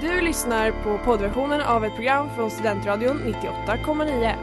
Du 0.00 0.20
lyssnar 0.20 0.70
på 0.70 0.98
poddversionen 1.04 1.60
av 1.60 1.84
ett 1.84 1.94
program 1.94 2.28
från 2.34 2.50
Studentradion 2.50 3.18
98,9. 3.18 4.34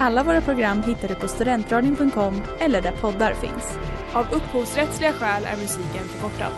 Alla 0.00 0.22
våra 0.22 0.40
program 0.40 0.82
hittar 0.82 1.08
du 1.08 1.14
på 1.14 1.28
studentradion.com 1.28 2.42
eller 2.58 2.82
där 2.82 2.92
poddar 2.92 3.34
finns. 3.34 3.78
Av 4.12 4.26
upphovsrättsliga 4.32 5.12
skäl 5.12 5.44
är 5.44 5.56
musiken 5.56 6.04
förkortad. 6.08 6.52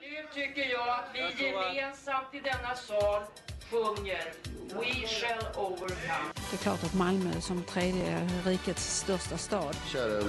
Nu 0.00 0.28
tycker 0.34 0.70
jag 0.70 0.88
att 0.88 1.10
vi 1.14 1.44
gemensamt 1.44 2.34
i 2.34 2.40
denna 2.40 2.74
sal 2.74 3.22
sjunger 3.70 4.32
We 4.74 5.06
shall 5.06 5.64
overcome. 5.64 6.32
Det 6.50 6.56
är 6.56 6.62
klart 6.62 6.84
att 6.84 6.94
Malmö 6.94 7.40
som 7.40 7.62
tredje 7.62 8.28
rikets 8.44 8.96
största 8.98 9.36
stad. 9.36 9.76
Kära 9.92 10.24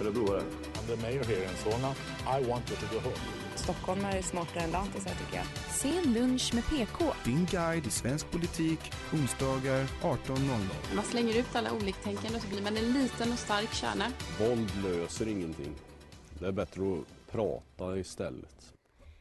örebroare. 0.00 0.42
I'm 0.80 0.86
the 0.86 1.02
mayor 1.02 1.24
here 1.24 1.42
in 1.42 1.56
Solna. 1.56 1.94
I 2.26 2.48
want 2.48 2.70
you 2.70 2.76
to 2.76 2.94
go 2.94 3.00
home. 3.00 3.16
Stockholm 3.54 4.04
är 4.04 4.22
smartare 4.22 4.62
än 4.62 4.70
lantisar 4.70 5.10
tycker 5.10 5.36
jag. 5.36 5.46
Sen 5.70 6.12
lunch 6.12 6.54
med 6.54 6.64
PK. 6.64 7.04
Din 7.24 7.46
guide 7.46 7.86
i 7.86 7.90
svensk 7.90 8.30
politik, 8.30 8.80
onsdagar 9.12 9.84
18.00. 10.02 10.94
Man 10.94 11.04
slänger 11.04 11.38
ut 11.38 11.56
alla 11.56 11.72
oliktänkande 11.72 12.36
och 12.36 12.42
så 12.42 12.48
blir 12.48 12.62
man 12.62 12.76
en 12.76 12.92
liten 12.92 13.32
och 13.32 13.38
stark 13.38 13.72
kärna. 13.72 14.04
Våld 14.38 14.72
löser 14.84 15.28
ingenting. 15.28 15.74
Det 16.38 16.46
är 16.46 16.52
bättre 16.52 16.82
att 16.82 17.32
prata 17.32 17.98
istället. 17.98 18.74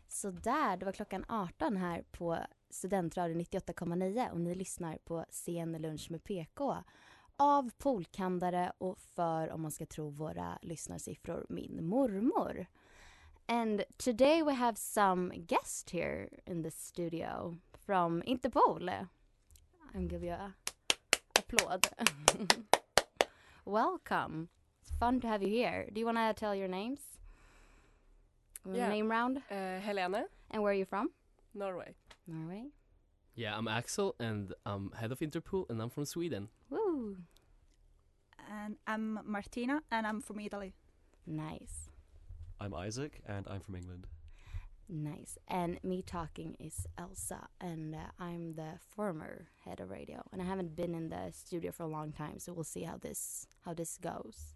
Så 0.08 0.32
där, 0.32 0.78
det 0.78 0.86
var 0.86 0.92
klockan 0.92 1.26
18 1.28 1.78
här 1.78 2.04
på 2.12 2.38
Studentradion 2.70 3.42
98,9 3.42 4.32
och 4.32 4.40
ni 4.40 4.56
lyssnar 4.56 4.98
på 4.98 5.26
Sen 5.30 5.72
lunch 5.72 6.12
med 6.12 6.24
PK 6.24 6.76
av 7.40 7.72
Polkandare 7.78 8.72
och 8.78 9.00
för, 9.00 9.52
om 9.52 9.62
man 9.62 9.72
ska 9.72 9.86
tro 9.86 10.10
våra 10.10 10.60
lyssnarsiffror, 10.62 11.46
min 11.50 11.86
mormor. 11.86 12.66
And 13.46 13.84
today 13.98 14.44
we 14.44 14.54
have 14.54 14.76
some 14.76 15.34
guest 15.48 15.90
here 15.90 16.30
in 16.46 16.64
the 16.64 16.72
studio 16.72 17.58
from 17.86 18.22
Interpol. 18.24 19.08
I'm 19.94 20.08
give 20.08 20.26
you 20.26 20.34
a 20.34 20.54
applaud. 21.36 21.88
Welcome. 23.66 24.50
It's 24.82 24.92
fun 25.00 25.22
to 25.22 25.28
have 25.28 25.42
you 25.42 25.50
here. 25.50 25.88
Do 25.94 26.00
you 26.00 26.06
want 26.06 26.18
to 26.18 26.34
tell 26.34 26.56
your 26.56 26.68
names? 26.68 27.00
Yeah. 28.72 28.90
Name 28.90 29.10
round? 29.10 29.38
Uh, 29.50 29.80
Helene, 29.80 30.26
And 30.52 30.62
where 30.62 30.72
are 30.72 30.78
you 30.78 30.86
from? 30.86 31.10
Norway. 31.54 31.96
Norway. 32.28 32.66
Yeah, 33.36 33.58
I'm 33.58 33.68
Axel 33.68 34.16
and 34.20 34.54
I'm 34.66 34.92
head 34.92 35.12
of 35.12 35.20
Interpol 35.20 35.70
and 35.70 35.82
I'm 35.82 35.90
from 35.90 36.06
Sweden. 36.06 36.50
Woo! 36.70 37.18
And 38.50 38.78
I'm 38.88 39.20
Martina 39.26 39.82
and 39.92 40.08
I'm 40.08 40.22
from 40.22 40.40
Italy. 40.40 40.74
Nice. 41.28 41.90
I'm 42.60 42.74
Isaac 42.74 43.22
and 43.28 43.46
I'm 43.48 43.60
from 43.60 43.76
England. 43.76 44.08
Nice. 44.90 45.38
And 45.48 45.80
me 45.84 46.02
talking 46.02 46.56
is 46.60 46.88
Elsa, 46.98 47.48
and 47.62 47.94
uh, 47.94 48.10
I'm 48.20 48.56
the 48.56 48.80
former 48.96 49.46
head 49.64 49.80
of 49.80 49.92
radio. 49.92 50.24
And 50.34 50.42
I 50.42 50.46
haven't 50.46 50.76
been 50.76 50.96
in 50.96 51.10
the 51.10 51.32
studio 51.32 51.72
for 51.72 51.84
a 51.84 51.88
long 51.88 52.12
time, 52.12 52.40
so 52.40 52.54
we'll 52.54 52.64
see 52.64 52.82
how 52.84 52.98
this 52.98 53.46
how 53.66 53.76
this 53.76 54.00
goes. 54.02 54.56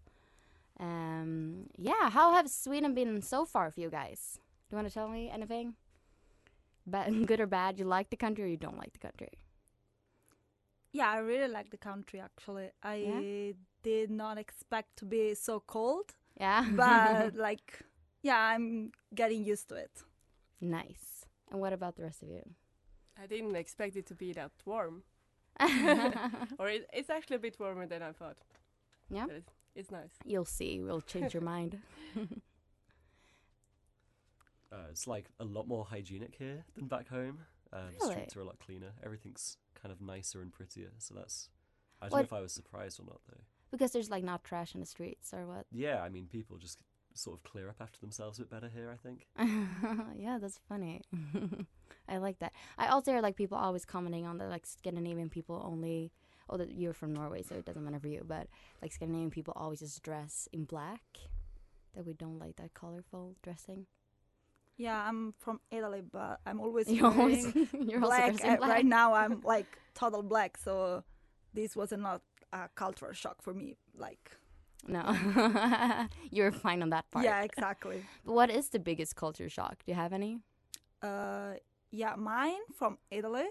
Um, 0.80 1.68
yeah, 1.78 2.10
how 2.10 2.34
have 2.34 2.50
Sweden 2.50 2.96
been 2.96 3.22
so 3.22 3.46
far 3.46 3.70
for 3.70 3.80
you 3.80 3.92
guys? 3.92 4.40
Do 4.70 4.76
you 4.76 4.78
want 4.78 4.88
to 4.88 4.94
tell 4.94 5.08
me 5.08 5.30
anything? 5.30 5.76
Bad, 6.88 7.28
good 7.28 7.40
or 7.40 7.46
bad? 7.46 7.78
You 7.78 7.86
like 7.86 8.10
the 8.10 8.18
country 8.18 8.44
or 8.44 8.48
you 8.48 8.58
don't 8.58 8.80
like 8.80 8.94
the 8.94 9.00
country? 9.08 9.30
Yeah, 10.94 11.10
I 11.10 11.18
really 11.18 11.48
like 11.52 11.70
the 11.72 11.78
country 11.78 12.20
actually. 12.20 12.70
I 12.84 12.96
Yeah? 12.96 13.54
did 13.84 14.10
not 14.12 14.38
expect 14.38 14.96
to 14.98 15.06
be 15.06 15.34
so 15.36 15.60
cold, 15.60 16.16
Yeah. 16.40 16.66
but 16.76 17.36
like, 17.48 17.82
yeah, 18.22 18.38
I'm 18.56 18.92
getting 19.14 19.44
used 19.44 19.68
to 19.70 19.76
it. 19.76 20.04
nice. 20.62 21.26
And 21.52 21.60
what 21.62 21.74
about 21.74 21.96
the 21.98 22.04
rest 22.04 22.24
of 22.24 22.30
you? 22.30 22.42
I 23.22 23.28
didn't 23.28 23.56
expect 23.56 23.96
it 23.96 24.06
to 24.08 24.16
be 24.16 24.34
that 24.34 24.52
warm. 24.66 25.04
or 26.60 26.68
it, 26.70 26.88
it's 26.94 27.10
actually 27.12 27.36
a 27.36 27.40
bit 27.40 27.60
warmer 27.60 27.86
than 27.86 28.02
I 28.02 28.12
thought. 28.12 28.38
Yeah. 29.10 29.26
But 29.28 29.36
it's, 29.36 29.54
it's 29.76 29.92
nice. 29.92 30.14
You'll 30.26 30.46
see. 30.46 30.80
We'll 30.82 31.02
change 31.02 31.34
your 31.34 31.44
mind. 31.44 31.78
Uh, 34.72 34.88
it's 34.90 35.06
like 35.06 35.26
a 35.40 35.44
lot 35.44 35.68
more 35.68 35.86
hygienic 35.86 36.34
here 36.36 36.66
than 36.76 36.88
back 36.88 37.08
home. 37.08 37.38
Um, 37.74 37.88
the 37.88 37.98
Really? 38.02 38.12
streets 38.14 38.36
are 38.38 38.42
a 38.42 38.46
lot 38.46 38.60
cleaner. 38.60 38.92
Everything's 39.04 39.58
kind 39.74 39.92
of 39.92 40.00
nicer 40.00 40.42
and 40.42 40.52
prettier. 40.54 40.92
So 41.00 41.14
that's. 41.16 41.50
I 42.02 42.06
don't 42.06 42.12
What- 42.14 42.20
know 42.20 42.24
if 42.26 42.34
I 42.34 42.42
was 42.42 42.54
surprised 42.54 43.00
or 43.00 43.04
not 43.06 43.22
though. 43.28 43.42
because 43.72 43.92
there's 43.92 44.10
like 44.12 44.24
not 44.24 44.44
trash 44.44 44.74
in 44.76 44.80
the 44.82 44.86
streets 44.86 45.34
or 45.34 45.48
what? 45.48 45.66
Yeah, 45.72 46.02
I 46.04 46.10
mean, 46.10 46.28
people 46.28 46.58
just 46.58 46.78
sort 47.16 47.38
of 47.38 47.44
clear 47.44 47.70
up 47.70 47.78
after 47.80 48.00
themselves 48.00 48.38
a 48.40 48.42
bit 48.44 48.50
better 48.52 48.70
here. 48.70 48.90
I 48.92 48.98
think. 48.98 49.28
yeah, 50.18 50.38
that's 50.40 50.60
funny. 50.70 51.02
I 52.08 52.18
like 52.18 52.40
that. 52.40 52.54
I 52.78 52.88
also 52.88 53.12
hear 53.12 53.22
like 53.22 53.36
people 53.36 53.58
always 53.58 53.86
commenting 53.86 54.26
on 54.26 54.38
the 54.38 54.46
like 54.48 54.66
Scandinavian 54.66 55.30
people 55.30 55.62
only. 55.66 56.12
Oh, 56.50 56.58
that 56.58 56.72
you're 56.74 56.94
from 56.94 57.14
Norway, 57.14 57.42
so 57.42 57.56
it 57.56 57.64
doesn't 57.66 57.84
matter 57.86 58.02
for 58.02 58.10
you. 58.10 58.24
But 58.28 58.48
like 58.82 58.92
Scandinavian 58.92 59.32
people 59.32 59.54
always 59.56 59.80
just 59.80 60.04
dress 60.04 60.48
in 60.52 60.66
black. 60.66 61.02
That 61.94 62.06
we 62.06 62.14
don't 62.14 62.38
like 62.38 62.58
that 62.58 62.74
colorful 62.74 63.36
dressing. 63.44 63.86
Yeah, 64.78 65.08
I'm 65.08 65.34
from 65.40 65.60
Italy, 65.72 66.02
but 66.02 66.40
I'm 66.46 66.60
always 66.60 66.90
You're 66.90 67.08
always 67.08 67.46
you're 67.80 68.00
black. 68.02 68.34
Uh, 68.44 68.58
black. 68.58 68.70
Right 68.70 68.86
now, 68.86 69.14
I'm 69.14 69.42
like 69.56 69.68
total 69.94 70.24
black, 70.24 70.58
so 70.58 71.04
this 71.54 71.76
was 71.76 71.92
not 71.92 72.22
a 72.52 72.70
cultural 72.76 73.14
shock 73.14 73.42
for 73.42 73.54
me. 73.54 73.76
Like, 73.96 74.32
No, 74.88 75.04
you're 76.32 76.52
fine 76.52 76.82
on 76.82 76.90
that 76.90 77.10
part. 77.12 77.24
yeah, 77.26 77.44
exactly. 77.44 78.04
But 78.26 78.34
what 78.34 78.50
is 78.50 78.70
the 78.70 78.80
biggest 78.80 79.16
culture 79.16 79.48
shock? 79.50 79.84
Do 79.86 79.92
you 79.92 79.96
have 79.96 80.12
any? 80.14 80.40
Uh, 81.02 81.54
yeah, 81.92 82.16
mine 82.16 82.64
from 82.76 82.98
Italy. 83.12 83.46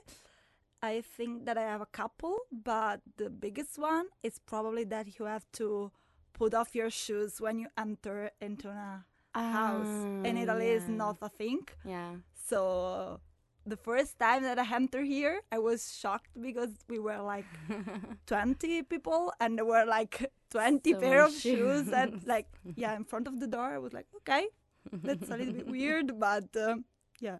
I 0.82 1.02
think 1.02 1.44
that 1.46 1.56
I 1.56 1.62
have 1.62 1.80
a 1.80 1.86
couple, 1.86 2.36
but 2.50 3.00
the 3.16 3.30
biggest 3.30 3.78
one 3.78 4.06
is 4.24 4.40
probably 4.40 4.82
that 4.84 5.16
you 5.18 5.26
have 5.26 5.46
to 5.52 5.92
put 6.32 6.52
off 6.54 6.74
your 6.74 6.90
shoes 6.90 7.40
when 7.40 7.60
you 7.60 7.68
enter 7.78 8.32
into 8.40 8.68
a 8.68 9.04
house. 9.40 10.06
In 10.24 10.36
Italy, 10.36 10.68
is 10.68 10.88
Ah, 10.88 10.92
not 10.92 11.16
a 11.22 11.28
thing. 11.28 11.66
Yeah. 11.84 12.16
So 12.34 13.20
the 13.64 13.76
first 13.76 14.18
time 14.18 14.42
that 14.42 14.58
I 14.58 14.74
entered 14.74 15.06
here, 15.06 15.40
I 15.50 15.58
was 15.58 15.94
shocked 15.94 16.30
because 16.40 16.70
we 16.88 16.98
were 16.98 17.18
like 17.22 17.46
20 18.26 18.82
people 18.84 19.32
and 19.40 19.56
there 19.58 19.64
were 19.64 19.84
like 19.84 20.30
20 20.50 20.92
So 20.92 21.00
pair 21.00 21.22
of 21.24 21.32
shoes 21.32 21.88
and 21.92 22.24
like 22.26 22.48
yeah 22.76 22.94
in 22.96 23.04
front 23.04 23.26
of 23.28 23.38
the 23.40 23.46
door. 23.46 23.72
I 23.74 23.78
was 23.78 23.92
like, 23.92 24.06
okay, 24.16 24.48
that's 24.92 25.30
a 25.30 25.36
little 25.36 25.54
bit 25.54 25.66
weird, 25.78 26.18
but 26.18 26.54
um, 26.56 26.84
yeah. 27.20 27.38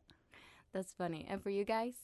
That's 0.72 0.92
funny. 0.92 1.26
And 1.28 1.42
for 1.42 1.50
you 1.50 1.64
guys? 1.64 1.94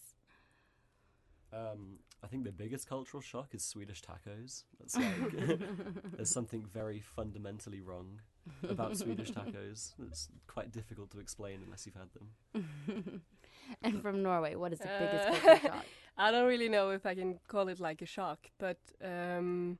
Um, 1.53 2.00
I 2.23 2.27
think 2.27 2.45
the 2.45 2.53
biggest 2.53 2.89
cultural 2.89 3.21
shock 3.21 3.55
is 3.55 3.65
Swedish 3.65 4.03
tacos. 4.03 4.65
That's 4.81 4.97
like 4.97 5.61
there's 6.17 6.31
something 6.31 6.65
very 6.65 7.01
fundamentally 7.01 7.81
wrong 7.81 8.21
about 8.69 8.97
Swedish 8.97 9.31
tacos. 9.31 9.93
It's 10.06 10.28
quite 10.47 10.73
difficult 10.73 11.11
to 11.12 11.21
explain 11.21 11.61
unless 11.65 11.87
you've 11.87 11.95
had 11.95 12.11
them. 12.12 13.23
and 13.83 14.03
from 14.03 14.23
Norway, 14.23 14.57
what 14.57 14.73
is 14.73 14.81
the 14.81 14.89
biggest 14.99 15.28
Uh, 15.28 15.41
culture 15.49 15.67
shock? 15.69 15.87
I 16.19 16.33
don't 16.33 16.49
really 16.49 16.69
know 16.69 16.91
if 16.91 17.07
I 17.07 17.15
can 17.15 17.39
call 17.47 17.69
it 17.69 17.78
like 17.78 18.03
a 18.03 18.07
shock, 18.07 18.51
but 18.59 18.78
um, 19.05 19.78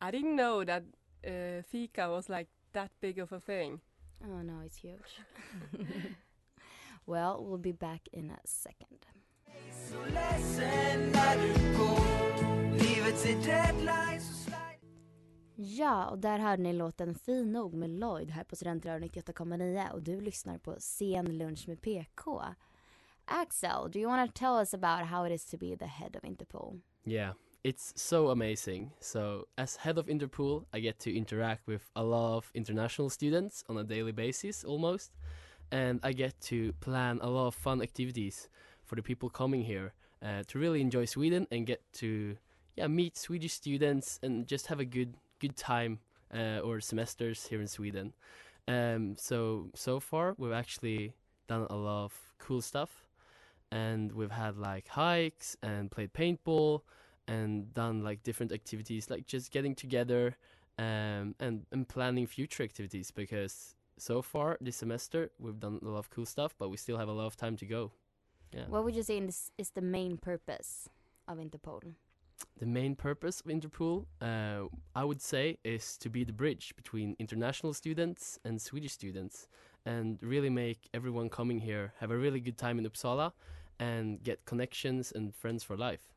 I 0.00 0.10
didn't 0.10 0.34
know 0.36 0.64
that 0.64 0.84
uh, 1.26 1.60
fika 1.70 2.08
was 2.08 2.30
like 2.30 2.48
that 2.72 2.90
big 3.00 3.18
of 3.18 3.32
a 3.32 3.40
thing. 3.40 3.80
Oh 4.24 4.40
no, 4.40 4.60
it's 4.64 4.78
huge. 4.78 5.20
well, 7.06 7.44
we'll 7.44 7.58
be 7.58 7.72
back 7.72 8.08
in 8.12 8.30
a 8.30 8.38
second. 8.46 9.04
Ja, 15.58 16.06
och 16.06 16.18
där 16.18 16.38
hörde 16.38 16.62
ni 16.62 16.72
låten 16.72 17.14
Fin 17.14 17.52
nog 17.52 17.74
med 17.74 17.90
Lloyd 17.90 18.30
här 18.30 18.44
på 18.44 18.56
Studentradion 18.56 19.08
98,9 19.08 19.90
och 19.90 20.02
du 20.02 20.20
lyssnar 20.20 20.58
på 20.58 20.74
Sen 20.78 21.38
lunch 21.38 21.68
med 21.68 21.80
PK. 21.80 22.42
Axel, 23.24 23.90
do 23.92 23.98
you 23.98 24.10
want 24.10 24.34
to 24.34 24.38
tell 24.38 24.60
us 24.60 24.74
about 24.74 25.08
how 25.08 25.26
it 25.26 25.32
is 25.32 25.44
to 25.44 25.56
be 25.56 25.76
the 25.76 25.86
head 25.86 26.16
of 26.16 26.24
Interpol? 26.24 26.80
Yeah, 27.04 27.32
it's 27.62 27.92
so 27.96 28.30
amazing. 28.30 28.90
So, 29.00 29.46
as 29.56 29.76
head 29.76 29.98
of 29.98 30.06
Interpol, 30.08 30.64
I 30.72 30.80
get 30.80 30.98
to 30.98 31.10
interact 31.10 31.66
with 31.66 31.90
a 31.96 32.02
lot 32.02 32.36
of 32.36 32.50
international 32.54 33.10
students 33.10 33.64
on 33.68 33.78
a 33.78 33.84
daily 33.84 34.12
basis 34.12 34.64
almost. 34.64 35.12
And 35.72 36.00
I 36.04 36.12
get 36.12 36.40
to 36.48 36.72
plan 36.80 37.18
a 37.22 37.28
lot 37.28 37.46
of 37.48 37.54
fun 37.54 37.82
activities 37.82 38.48
for 38.86 38.96
the 38.96 39.02
people 39.02 39.28
coming 39.28 39.62
here 39.62 39.92
uh, 40.22 40.42
to 40.46 40.58
really 40.58 40.80
enjoy 40.80 41.04
Sweden 41.04 41.46
and 41.50 41.66
get 41.66 41.82
to 41.94 42.36
yeah, 42.76 42.86
meet 42.86 43.16
Swedish 43.16 43.52
students 43.52 44.18
and 44.22 44.46
just 44.46 44.66
have 44.68 44.80
a 44.80 44.84
good 44.84 45.14
good 45.38 45.56
time 45.56 45.98
uh, 46.34 46.60
or 46.60 46.80
semesters 46.80 47.46
here 47.46 47.60
in 47.60 47.68
Sweden. 47.68 48.14
Um, 48.68 49.16
so 49.16 49.70
so 49.74 50.00
far 50.00 50.34
we've 50.38 50.52
actually 50.52 51.14
done 51.48 51.66
a 51.70 51.76
lot 51.76 52.04
of 52.04 52.14
cool 52.38 52.60
stuff, 52.60 53.06
and 53.70 54.12
we've 54.12 54.30
had 54.30 54.56
like 54.56 54.88
hikes 54.88 55.56
and 55.62 55.90
played 55.90 56.12
paintball 56.12 56.82
and 57.28 57.72
done 57.74 58.02
like 58.02 58.22
different 58.22 58.52
activities, 58.52 59.10
like 59.10 59.26
just 59.26 59.50
getting 59.50 59.74
together 59.74 60.36
um, 60.78 61.34
and 61.40 61.66
and 61.72 61.88
planning 61.88 62.26
future 62.26 62.62
activities 62.62 63.10
because 63.10 63.74
so 63.98 64.20
far 64.20 64.58
this 64.60 64.76
semester 64.76 65.30
we've 65.38 65.58
done 65.58 65.78
a 65.82 65.88
lot 65.88 65.98
of 65.98 66.10
cool 66.10 66.26
stuff, 66.26 66.54
but 66.58 66.68
we 66.68 66.76
still 66.76 66.98
have 66.98 67.08
a 67.08 67.12
lot 67.12 67.26
of 67.26 67.36
time 67.36 67.56
to 67.56 67.66
go. 67.66 67.92
Yeah. 68.56 68.64
What 68.68 68.84
would 68.84 68.96
you 68.96 69.02
say 69.02 69.18
is, 69.18 69.50
is 69.58 69.70
the 69.70 69.82
main 69.82 70.16
purpose 70.16 70.88
of 71.28 71.38
Interpol? 71.38 71.94
the 72.58 72.66
main 72.66 72.94
purpose 72.94 73.40
of 73.40 73.46
Interpol, 73.46 74.06
uh, 74.20 74.64
I 74.94 75.04
would 75.04 75.20
say, 75.20 75.58
is 75.64 75.96
to 75.98 76.08
be 76.08 76.24
the 76.24 76.32
bridge 76.32 76.74
between 76.76 77.16
international 77.18 77.74
students 77.74 78.38
and 78.44 78.60
Swedish 78.60 78.92
students, 78.92 79.48
and 79.84 80.18
really 80.22 80.50
make 80.50 80.88
everyone 80.94 81.28
coming 81.28 81.60
here 81.60 81.92
have 82.00 82.10
a 82.10 82.16
really 82.16 82.40
good 82.40 82.58
time 82.58 82.78
in 82.78 82.86
Uppsala, 82.86 83.32
and 83.78 84.22
get 84.22 84.44
connections 84.44 85.12
and 85.14 85.34
friends 85.34 85.62
for 85.64 85.76
life. 85.76 86.12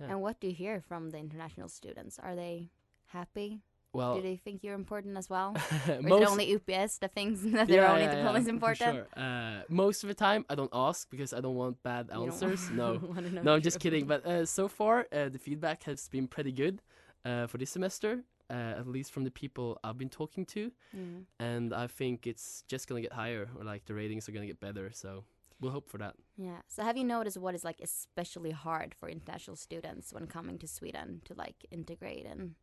Yeah. 0.00 0.06
And 0.10 0.22
what 0.22 0.40
do 0.40 0.48
you 0.48 0.54
hear 0.54 0.80
from 0.80 1.10
the 1.10 1.18
international 1.18 1.68
students? 1.68 2.18
Are 2.18 2.34
they 2.34 2.70
happy? 3.06 3.60
Well, 3.92 4.16
do 4.16 4.22
they 4.22 4.36
think 4.36 4.62
you're 4.64 4.74
important 4.74 5.16
as 5.16 5.28
well? 5.28 5.52
most- 6.00 6.22
it 6.22 6.28
only 6.28 6.54
UPS 6.56 6.98
that 7.02 7.12
thinks 7.14 7.40
that 7.42 7.68
their 7.68 7.86
own 7.88 7.98
Interpol 8.00 8.38
is 8.38 8.44
for 8.44 8.50
important? 8.50 8.96
sure. 8.96 9.06
Uh, 9.24 9.62
most 9.68 10.02
of 10.02 10.08
the 10.08 10.14
time, 10.14 10.44
I 10.48 10.54
don't 10.54 10.70
ask 10.72 11.10
because 11.10 11.32
I 11.34 11.40
don't 11.40 11.56
want 11.56 11.82
bad 11.82 12.10
answers. 12.10 12.70
no, 12.82 12.96
no, 13.42 13.54
I'm 13.54 13.62
just 13.62 13.80
kidding. 13.80 14.06
But 14.06 14.24
uh, 14.26 14.46
so 14.46 14.68
far, 14.68 15.06
uh, 15.12 15.28
the 15.28 15.38
feedback 15.38 15.82
has 15.84 16.08
been 16.08 16.26
pretty 16.26 16.52
good 16.52 16.80
uh, 17.24 17.46
for 17.46 17.58
this 17.58 17.70
semester, 17.70 18.24
uh, 18.50 18.54
at 18.80 18.86
least 18.86 19.12
from 19.12 19.24
the 19.24 19.30
people 19.30 19.78
I've 19.84 19.98
been 19.98 20.08
talking 20.10 20.46
to. 20.46 20.72
Mhm. 20.96 21.24
And 21.38 21.74
I 21.74 21.86
think 21.86 22.26
it's 22.26 22.64
just 22.68 22.88
gonna 22.88 23.02
get 23.02 23.12
higher, 23.12 23.50
or 23.58 23.64
like 23.64 23.84
the 23.84 23.94
ratings 23.94 24.28
are 24.28 24.32
gonna 24.32 24.46
get 24.46 24.60
better. 24.60 24.90
So 24.92 25.24
we'll 25.60 25.72
hope 25.72 25.88
for 25.90 25.98
that. 25.98 26.14
Yeah. 26.36 26.60
So 26.66 26.82
have 26.82 26.96
you 26.96 27.04
noticed 27.04 27.36
what 27.36 27.54
is 27.54 27.62
like 27.62 27.80
especially 27.82 28.50
hard 28.52 28.94
for 28.94 29.08
international 29.08 29.56
students 29.56 30.12
when 30.14 30.26
coming 30.26 30.58
to 30.58 30.66
Sweden 30.66 31.20
to 31.26 31.34
like 31.34 31.66
integrate 31.70 32.26
and 32.26 32.54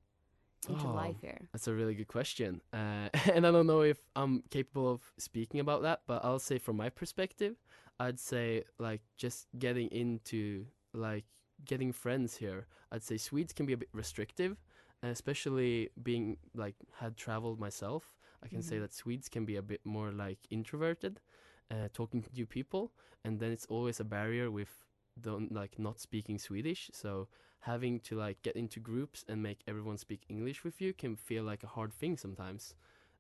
into 0.68 0.88
Oh, 0.88 0.90
life 0.90 1.18
here? 1.22 1.50
That's 1.52 1.68
a 1.68 1.74
really 1.74 1.96
good 1.96 2.08
question. 2.08 2.62
Uh, 2.74 3.10
and 3.34 3.46
I 3.48 3.52
don't 3.52 3.68
know 3.68 3.82
if 3.82 3.98
I'm 4.16 4.44
capable 4.50 4.92
of 4.92 5.02
speaking 5.18 5.60
about 5.60 5.82
that, 5.84 6.02
but 6.08 6.24
I'll 6.24 6.40
say 6.40 6.58
from 6.60 6.78
my 6.78 6.90
perspective, 6.90 7.56
I'd 8.00 8.20
say 8.20 8.64
like 8.78 9.02
just 9.18 9.48
getting 9.58 9.88
into 9.90 10.66
like 10.94 11.26
getting 11.66 11.92
friends 11.92 12.38
here. 12.38 12.68
I'd 12.92 13.04
say 13.04 13.18
Swedes 13.18 13.54
can 13.54 13.66
be 13.66 13.74
a 13.74 13.78
bit 13.78 13.90
restrictive, 13.94 14.58
especially 15.04 15.90
being 16.02 16.38
like 16.56 16.76
had 17.00 17.18
traveled 17.18 17.60
myself. 17.60 18.16
I 18.44 18.48
can 18.48 18.62
say 18.62 18.78
Mhm. 18.78 18.82
that 18.82 18.94
Swedes 18.94 19.28
can 19.30 19.46
be 19.46 19.56
a 19.58 19.62
bit 19.62 19.82
more 19.86 20.12
like 20.12 20.40
introverted, 20.50 21.20
uh, 21.72 21.90
talking 21.94 22.22
to 22.22 22.30
new 22.34 22.46
people, 22.46 22.92
and 23.24 23.40
then 23.40 23.52
it's 23.52 23.66
always 23.68 24.00
a 24.00 24.04
barrier 24.04 24.50
with 24.52 24.70
don't 25.20 25.52
like 25.52 25.78
not 25.80 26.00
speaking 26.00 26.40
Swedish. 26.40 26.90
So 26.94 27.28
having 27.62 28.00
to 28.00 28.16
like 28.16 28.42
get 28.42 28.56
into 28.56 28.80
groups 28.80 29.26
and 29.28 29.44
make 29.44 29.60
everyone 29.68 29.98
speak 29.98 30.22
English 30.30 30.64
with 30.64 30.80
you 30.80 30.94
can 30.94 31.16
feel 31.16 31.44
like 31.44 31.64
a 31.64 31.68
hard 31.68 31.94
thing 31.94 32.18
sometimes. 32.18 32.76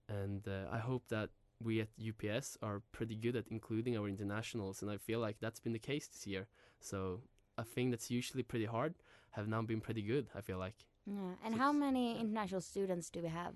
And 0.08 0.48
uh, 0.48 0.66
I 0.72 0.80
hope 0.80 1.04
that 1.10 1.30
we 1.62 1.82
at 1.82 1.90
UPS 2.00 2.58
are 2.62 2.82
pretty 2.92 3.16
good 3.16 3.36
at 3.36 3.46
including 3.50 3.98
our 3.98 4.08
internationals, 4.08 4.82
and 4.82 4.90
I 4.90 4.98
feel 4.98 5.20
like 5.20 5.38
that's 5.40 5.60
been 5.60 5.74
the 5.74 5.80
case 5.80 6.08
this 6.08 6.26
year. 6.26 6.48
So 6.80 7.22
a 7.58 7.64
thing 7.64 7.92
that's 7.92 8.10
usually 8.10 8.44
pretty 8.44 8.66
hard 8.66 8.96
have 9.32 9.48
now 9.48 9.62
been 9.62 9.82
pretty 9.82 10.02
good. 10.02 10.28
I 10.34 10.42
feel 10.42 10.58
like 10.58 10.76
Yeah. 11.06 11.34
And 11.44 11.56
how 11.56 11.72
many 11.72 12.20
international 12.20 12.62
students 12.62 13.10
do 13.10 13.22
we 13.22 13.30
have? 13.30 13.54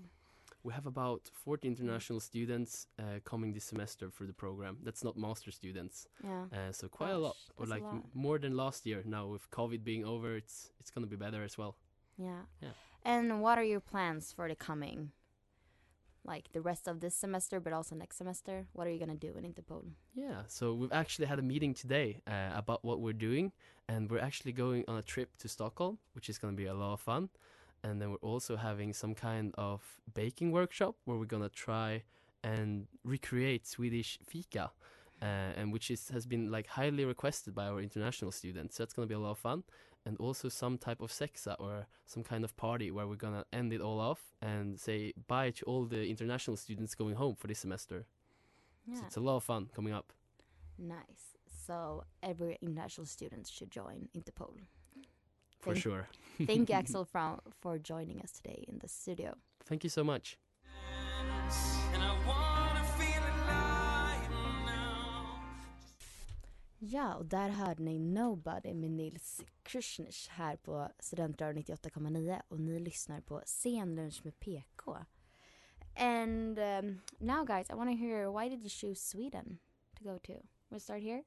We 0.64 0.74
have 0.74 0.86
about 0.86 1.30
40 1.34 1.68
international 1.68 2.20
students 2.20 2.88
uh, 2.98 3.20
coming 3.26 3.54
this 3.54 3.66
semester 3.66 4.10
for 4.10 4.26
the 4.26 4.34
program. 4.34 4.78
That's 4.84 5.04
not 5.04 5.18
master 5.18 5.52
students. 5.52 6.08
Yeah. 6.24 6.46
Uh, 6.52 6.72
so 6.72 6.88
quite 6.88 7.12
a 7.12 7.18
lot, 7.18 7.36
Gosh, 7.58 7.68
or 7.68 7.70
like 7.70 7.84
lot. 7.84 8.04
more 8.14 8.40
than 8.40 8.56
last 8.56 8.86
year. 8.86 9.02
Now 9.06 9.28
with 9.28 9.50
COVID 9.52 9.84
being 9.84 10.06
over, 10.06 10.36
it's 10.36 10.72
it's 10.80 10.90
gonna 10.90 11.08
be 11.08 11.18
better 11.18 11.44
as 11.44 11.58
well. 11.58 11.76
Yeah. 12.18 12.44
Yeah. 12.62 12.70
And 13.04 13.42
what 13.42 13.58
are 13.58 13.64
your 13.64 13.82
plans 13.82 14.32
for 14.32 14.48
the 14.48 14.56
coming, 14.56 15.12
like 16.24 16.46
the 16.54 16.62
rest 16.62 16.88
of 16.88 17.02
this 17.02 17.14
semester, 17.16 17.60
but 17.60 17.74
also 17.74 17.96
next 17.96 18.18
semester? 18.18 18.68
What 18.72 18.88
are 18.88 18.92
you 18.92 19.00
gonna 19.00 19.16
do 19.16 19.34
in 19.38 19.44
Interpol? 19.44 19.84
Yeah, 20.16 20.44
so 20.48 20.74
we've 20.74 20.94
actually 20.94 21.26
had 21.28 21.40
a 21.40 21.42
meeting 21.42 21.74
today 21.74 22.22
uh, 22.26 22.52
about 22.56 22.86
what 22.86 23.02
we're 23.02 23.12
doing, 23.30 23.52
and 23.90 24.10
we're 24.10 24.20
actually 24.20 24.54
going 24.54 24.86
on 24.88 24.96
a 24.96 25.02
trip 25.02 25.36
to 25.40 25.50
Stockholm, 25.50 25.98
which 26.14 26.30
is 26.30 26.38
going 26.38 26.54
to 26.54 26.58
be 26.58 26.68
a 26.68 26.74
lot 26.74 26.94
of 26.94 27.02
fun. 27.02 27.30
And 27.84 28.02
then 28.02 28.12
we're 28.12 28.18
also 28.32 28.56
having 28.56 28.94
some 28.94 29.14
kind 29.14 29.54
of 29.58 29.82
baking 30.14 30.52
workshop 30.52 30.96
where 31.06 31.18
we're 31.18 31.26
going 31.26 31.44
to 31.44 31.50
try 31.50 32.04
and 32.44 32.88
recreate 33.04 33.68
Swedish 33.68 34.20
fika, 34.26 34.72
uh, 35.22 35.26
and 35.26 35.72
which 35.74 35.92
is 35.92 36.10
has 36.10 36.26
been 36.26 36.50
like 36.52 36.68
highly 36.68 37.06
requested 37.06 37.54
by 37.54 37.68
our 37.68 37.80
international 37.82 38.32
students. 38.32 38.76
So 38.76 38.84
that's 38.84 38.94
going 38.94 39.08
to 39.08 39.12
be 39.14 39.16
a 39.16 39.20
lot 39.20 39.32
of 39.32 39.38
fun. 39.38 39.64
And 40.06 40.18
also 40.18 40.50
some 40.50 40.78
type 40.78 41.02
of 41.02 41.12
sexa 41.12 41.56
or 41.60 41.88
some 42.06 42.24
kind 42.24 42.44
of 42.44 42.56
party 42.58 42.92
where 42.92 43.08
we're 43.08 43.16
gonna 43.16 43.46
end 43.54 43.72
it 43.72 43.80
all 43.80 44.02
off 44.02 44.34
and 44.42 44.78
say 44.78 45.14
bye 45.28 45.52
to 45.52 45.66
all 45.66 45.86
the 45.86 46.06
international 46.10 46.58
students 46.58 46.94
going 46.94 47.16
home 47.16 47.36
for 47.36 47.48
this 47.48 47.60
semester. 47.60 48.06
So 48.86 49.00
Yeah. 49.00 49.06
it's 49.06 49.16
a 49.16 49.22
lot 49.22 49.38
of 49.38 49.46
fun 49.46 49.70
coming 49.74 49.94
up. 49.94 50.12
Nice. 50.78 51.38
So 51.48 52.04
every 52.22 52.58
international 52.62 53.06
student 53.08 53.48
should 53.48 53.72
join 53.72 54.10
Interpol. 54.14 54.58
For 55.64 55.74
Thank- 55.74 55.84
sure. 55.84 56.08
Thank 56.46 56.70
you, 56.70 56.76
Axel, 56.76 57.06
for 57.14 57.40
for 57.62 57.78
joining 57.78 58.22
us 58.22 58.32
today 58.32 58.66
in 58.68 58.80
the 58.80 58.88
studio. 58.88 59.36
Thank 59.66 59.84
you 59.84 59.90
so 59.90 60.04
much. 60.04 60.38
Ja, 66.80 67.16
och 67.16 67.26
där 67.26 67.50
hörde 67.50 67.84
ni 67.84 68.00
Nobody 68.00 68.74
med 68.74 68.92
Nils 68.92 69.42
Krushnich 69.64 70.30
här 70.30 70.56
på 70.56 70.90
Studentradion 71.00 71.64
98,9 71.64 72.42
och 72.48 72.60
ni 72.60 72.80
lyssnar 72.80 73.22
på 73.22 73.42
Scenlunch 73.46 74.22
med 74.26 74.40
PK. 74.40 74.98
And 75.96 76.60
um, 76.60 77.02
now 77.18 77.46
guys, 77.46 77.70
I 77.70 77.74
want 77.74 77.90
to 77.90 78.06
hear 78.06 78.32
why 78.32 78.50
did 78.50 78.60
you 78.60 78.70
choose 78.70 79.02
Sweden 79.02 79.60
to 79.98 80.04
go 80.04 80.20
to? 80.20 80.34
We'll 80.70 80.80
start 80.80 81.02
here. 81.02 81.24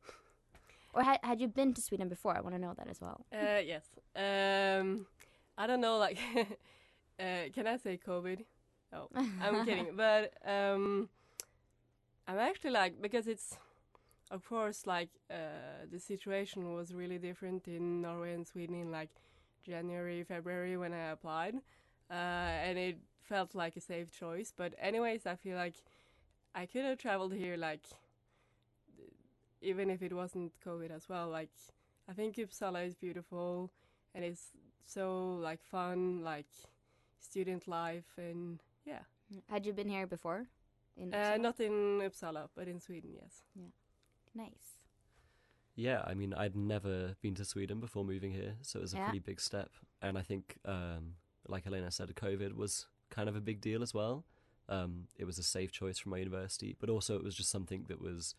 Or 0.97 1.03
had, 1.03 1.21
had 1.23 1.41
you 1.43 1.49
been 1.49 1.75
to 1.75 1.83
Sweden 1.83 2.09
before? 2.09 2.35
I 2.35 2.41
want 2.41 2.55
to 2.55 2.59
know 2.59 2.73
that 2.79 2.89
as 2.89 3.03
well. 3.03 3.27
Uh, 3.31 3.61
yes. 3.63 3.85
Um, 4.17 5.07
I 5.59 5.67
don't 5.67 5.83
know, 5.83 5.99
like, 5.99 6.19
uh, 7.21 7.51
can 7.53 7.67
I 7.67 7.77
say 7.77 8.01
COVID? 8.05 8.45
Oh, 8.95 9.09
I'm 9.15 9.65
kidding. 9.67 9.95
But 9.95 10.33
um, 10.47 11.11
I'm 12.27 12.39
actually 12.39 12.71
like, 12.71 13.03
because 13.03 13.27
it's, 13.29 13.59
of 14.31 14.49
course, 14.49 14.87
like, 14.87 15.11
uh, 15.31 15.85
the 15.93 16.01
situation 16.01 16.73
was 16.73 16.95
really 16.95 17.19
different 17.19 17.69
in 17.69 18.01
Norway 18.01 18.33
and 18.33 18.47
Sweden 18.47 18.81
in 18.81 18.91
like 18.91 19.11
January, 19.67 20.25
February 20.25 20.79
when 20.79 20.95
I 20.95 21.11
applied. 21.11 21.57
Uh, 22.11 22.15
and 22.15 22.79
it 22.79 22.97
felt 23.23 23.55
like 23.55 23.77
a 23.77 23.83
safe 23.83 24.11
choice. 24.11 24.51
But, 24.57 24.73
anyways, 24.81 25.27
I 25.27 25.35
feel 25.35 25.57
like 25.57 25.75
I 26.55 26.65
could 26.65 26.87
have 26.87 26.97
traveled 26.97 27.35
here, 27.35 27.59
like, 27.59 27.83
even 29.61 29.91
if 29.91 30.03
it 30.03 30.13
wasn't 30.13 30.53
COVID 30.65 30.91
as 30.91 31.09
well. 31.09 31.29
Like, 31.29 31.51
I 32.09 32.13
think 32.13 32.37
Uppsala 32.37 32.87
is 32.87 32.95
beautiful 32.95 33.71
and 34.15 34.25
it's 34.25 34.51
so 34.85 35.35
like 35.43 35.63
fun, 35.65 36.23
like 36.23 36.47
student 37.21 37.67
life, 37.67 38.13
and 38.17 38.61
yeah. 38.85 39.01
Had 39.49 39.67
you 39.67 39.73
been 39.73 39.89
here 39.89 40.07
before? 40.07 40.47
In 40.97 41.13
Uh, 41.13 41.37
not 41.37 41.61
in 41.61 42.01
Uppsala, 42.01 42.49
but 42.55 42.69
in 42.69 42.81
Sweden, 42.81 43.13
yes. 43.15 43.43
Yeah. 43.55 43.71
Nice. 44.35 44.77
Yeah, 45.75 46.03
I 46.07 46.15
mean, 46.15 46.33
I'd 46.33 46.57
never 46.57 47.17
been 47.21 47.35
to 47.35 47.45
Sweden 47.45 47.81
before 47.81 48.05
moving 48.05 48.33
here, 48.33 48.57
so 48.63 48.79
it 48.79 48.83
was 48.83 48.95
a 48.95 48.97
Yeah. 48.97 49.05
pretty 49.05 49.19
big 49.19 49.41
step. 49.41 49.71
And 50.01 50.17
I 50.17 50.23
think, 50.23 50.59
um, 50.65 51.17
like 51.49 51.67
Elena 51.67 51.91
said, 51.91 52.15
COVID 52.15 52.55
was 52.55 52.87
kind 53.11 53.29
of 53.29 53.37
a 53.37 53.41
big 53.41 53.61
deal 53.61 53.83
as 53.83 53.93
well. 53.93 54.25
Um, 54.69 55.09
it 55.17 55.25
was 55.25 55.39
a 55.39 55.43
safe 55.43 55.71
choice 55.71 55.99
from 55.99 56.11
my 56.11 56.19
university, 56.19 56.75
but 56.79 56.89
also 56.89 57.17
it 57.17 57.23
was 57.23 57.35
just 57.35 57.51
something 57.51 57.85
that 57.89 58.01
was 58.01 58.35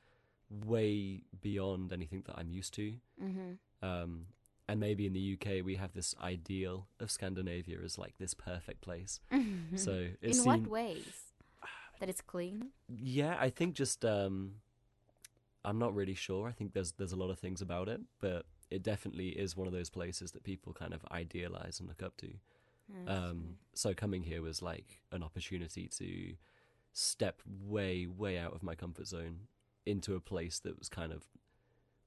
way 0.50 1.24
beyond 1.42 1.92
anything 1.92 2.24
that 2.28 2.38
I'm 2.38 2.50
used 2.50 2.74
to. 2.76 2.94
Mhm. 3.22 3.58
Um, 3.82 4.28
and 4.68 4.80
maybe 4.80 5.06
in 5.06 5.14
the 5.14 5.34
UK 5.34 5.62
we 5.64 5.76
have 5.76 5.94
this 5.94 6.14
ideal 6.22 6.88
of 7.00 7.10
Scandinavia 7.10 7.80
as 7.84 7.98
like 7.98 8.18
this 8.18 8.34
perfect 8.34 8.82
place. 8.82 9.20
so 9.76 10.08
in 10.22 10.34
seemed, 10.34 10.46
what 10.46 10.68
ways? 10.68 11.24
That 12.00 12.10
it's 12.10 12.22
clean. 12.22 12.72
yeah, 12.88 13.38
I 13.40 13.50
think 13.50 13.76
just 13.76 14.06
um 14.06 14.56
I'm 15.66 15.80
not 15.80 15.94
really 15.96 16.14
sure. 16.14 16.48
I 16.48 16.52
think 16.52 16.74
there's 16.74 16.94
there's 16.94 17.12
a 17.14 17.18
lot 17.18 17.30
of 17.30 17.40
things 17.40 17.62
about 17.62 17.90
it, 17.90 18.02
but 18.20 18.46
it 18.70 18.84
definitely 18.84 19.30
is 19.30 19.56
one 19.58 19.68
of 19.68 19.74
those 19.74 19.90
places 19.90 20.32
that 20.34 20.44
people 20.44 20.74
kind 20.74 20.94
of 20.94 21.04
idealize 21.12 21.80
and 21.80 21.88
look 21.90 22.04
up 22.04 22.16
to. 22.18 22.34
Um 23.08 23.58
so 23.74 23.94
coming 23.94 24.24
here 24.24 24.42
was 24.42 24.62
like 24.62 25.02
an 25.12 25.24
opportunity 25.24 25.88
to 25.98 26.36
step 26.94 27.42
way 27.46 28.06
way 28.08 28.38
out 28.38 28.54
of 28.54 28.64
my 28.64 28.76
comfort 28.76 29.08
zone 29.08 29.48
into 29.88 30.16
a 30.16 30.20
place 30.20 30.60
that 30.60 30.78
was 30.78 30.90
kind 30.90 31.12
of 31.12 31.24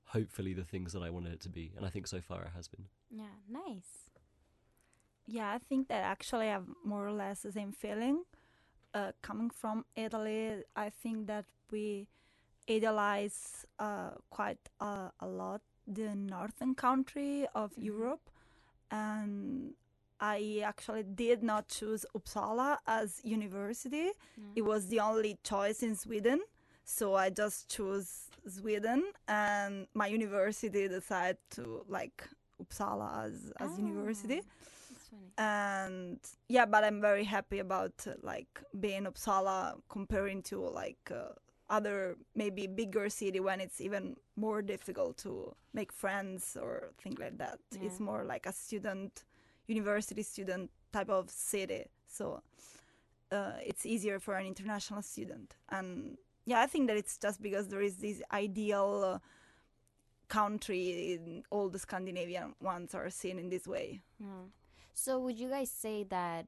hopefully 0.05 0.53
the 0.53 0.65
things 0.65 0.93
that 0.93 1.03
I 1.03 1.11
wanted 1.11 1.33
it 1.33 1.41
to 1.41 1.49
be, 1.49 1.73
and 1.77 1.87
I 1.87 1.89
think 1.89 2.07
so 2.07 2.21
far 2.21 2.43
it 2.43 2.51
has 2.55 2.69
been. 2.69 2.87
Yeah, 3.11 3.37
nice. 3.49 4.11
Yeah, 5.27 5.53
I 5.53 5.59
think 5.59 5.89
that 5.89 6.03
actually 6.03 6.49
I 6.49 6.53
have 6.53 6.67
more 6.85 7.07
or 7.07 7.13
less 7.13 7.41
the 7.43 7.53
same 7.53 7.73
feeling. 7.73 8.25
Uh, 8.93 9.13
coming 9.23 9.51
from 9.51 9.85
Italy, 9.95 10.63
I 10.75 10.91
think 10.91 11.29
that 11.29 11.45
we 11.71 12.09
idealize 12.69 13.65
uh, 13.79 14.11
quite 14.31 14.59
uh, 14.81 15.11
a 15.21 15.27
lot 15.27 15.61
the 15.87 16.15
northern 16.15 16.75
country 16.75 17.47
of 17.55 17.73
Europe, 17.77 18.31
and 18.91 19.75
I 20.21 20.63
actually 20.65 21.05
did 21.05 21.43
not 21.43 21.69
choose 21.69 22.05
Uppsala 22.17 22.79
as 22.87 23.21
university. 23.25 24.11
It 24.55 24.63
was 24.63 24.89
the 24.89 25.01
only 25.01 25.39
choice 25.43 25.83
in 25.83 25.97
Sweden. 25.97 26.41
So 26.91 27.15
I 27.15 27.31
just 27.31 27.69
chose 27.69 28.31
Sweden 28.49 29.05
and 29.29 29.87
my 29.95 30.09
university 30.09 30.89
decided 30.89 31.39
to 31.51 31.85
like 31.89 32.29
Uppsala 32.63 33.27
as 33.27 33.53
as 33.61 33.79
university. 33.79 34.43
And 35.39 36.19
yeah, 36.49 36.67
but 36.67 36.83
I'm 36.85 37.01
very 37.01 37.25
happy 37.25 37.61
about 37.61 37.93
uh, 38.07 38.15
like 38.23 38.61
being 38.81 39.05
Uppsala 39.05 39.81
comparing 39.89 40.43
to 40.51 40.59
like 40.69 41.11
uh, 41.11 41.33
other 41.71 42.17
maybe 42.35 42.67
bigger 42.67 43.09
city 43.09 43.41
when 43.41 43.61
it's 43.61 43.81
even 43.81 44.17
more 44.37 44.61
difficult 44.61 45.17
to 45.19 45.55
make 45.73 45.93
friends 45.93 46.57
or 46.61 46.91
things 47.03 47.19
like 47.19 47.39
that. 47.39 47.59
It's 47.81 48.01
more 48.01 48.25
like 48.25 48.47
a 48.47 48.53
student, 48.53 49.25
university 49.69 50.23
student 50.23 50.71
type 50.93 51.09
of 51.09 51.31
city. 51.31 51.85
So 52.09 52.43
uh, 53.31 53.53
it's 53.65 53.87
easier 53.87 54.19
for 54.19 54.35
an 54.35 54.47
international 54.47 55.03
student. 55.03 55.55
And 55.71 56.19
yeah, 56.51 56.61
I 56.61 56.67
think 56.67 56.89
that 56.89 56.97
it's 56.97 57.17
just 57.17 57.41
because 57.41 57.69
there 57.69 57.81
is 57.81 57.97
this 57.97 58.21
ideal 58.33 59.13
uh, 59.15 59.19
country 60.27 61.45
all 61.51 61.69
the 61.69 61.79
Scandinavian 61.79 62.55
ones 62.61 62.93
are 62.93 63.09
seen 63.09 63.39
in 63.39 63.51
this 63.51 63.69
way. 63.69 64.01
Yeah. 64.19 64.47
So 64.93 65.21
would 65.21 65.39
you 65.39 65.49
guys 65.49 65.71
say 65.71 66.05
that 66.11 66.47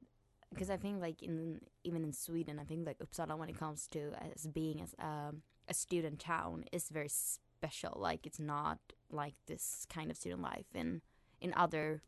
because 0.53 0.69
I 0.69 0.75
think 0.75 0.99
like 0.99 1.23
in 1.23 1.61
even 1.85 2.03
in 2.03 2.11
Sweden 2.11 2.59
I 2.59 2.65
think 2.65 2.85
like 2.85 2.99
Uppsala 2.99 3.37
when 3.37 3.49
it 3.49 3.57
comes 3.57 3.87
to 3.91 4.11
as 4.35 4.45
being 4.47 4.81
as 4.81 4.93
um, 4.99 5.41
a 5.69 5.73
student 5.73 6.19
town 6.19 6.65
is 6.73 6.89
very 6.89 7.09
special 7.09 7.93
like 7.95 8.27
it's 8.27 8.39
not 8.39 8.79
like 9.09 9.35
this 9.47 9.87
kind 9.89 10.11
of 10.11 10.17
student 10.17 10.41
life 10.41 10.69
in 10.75 11.01
in 11.39 11.53
other 11.55 12.01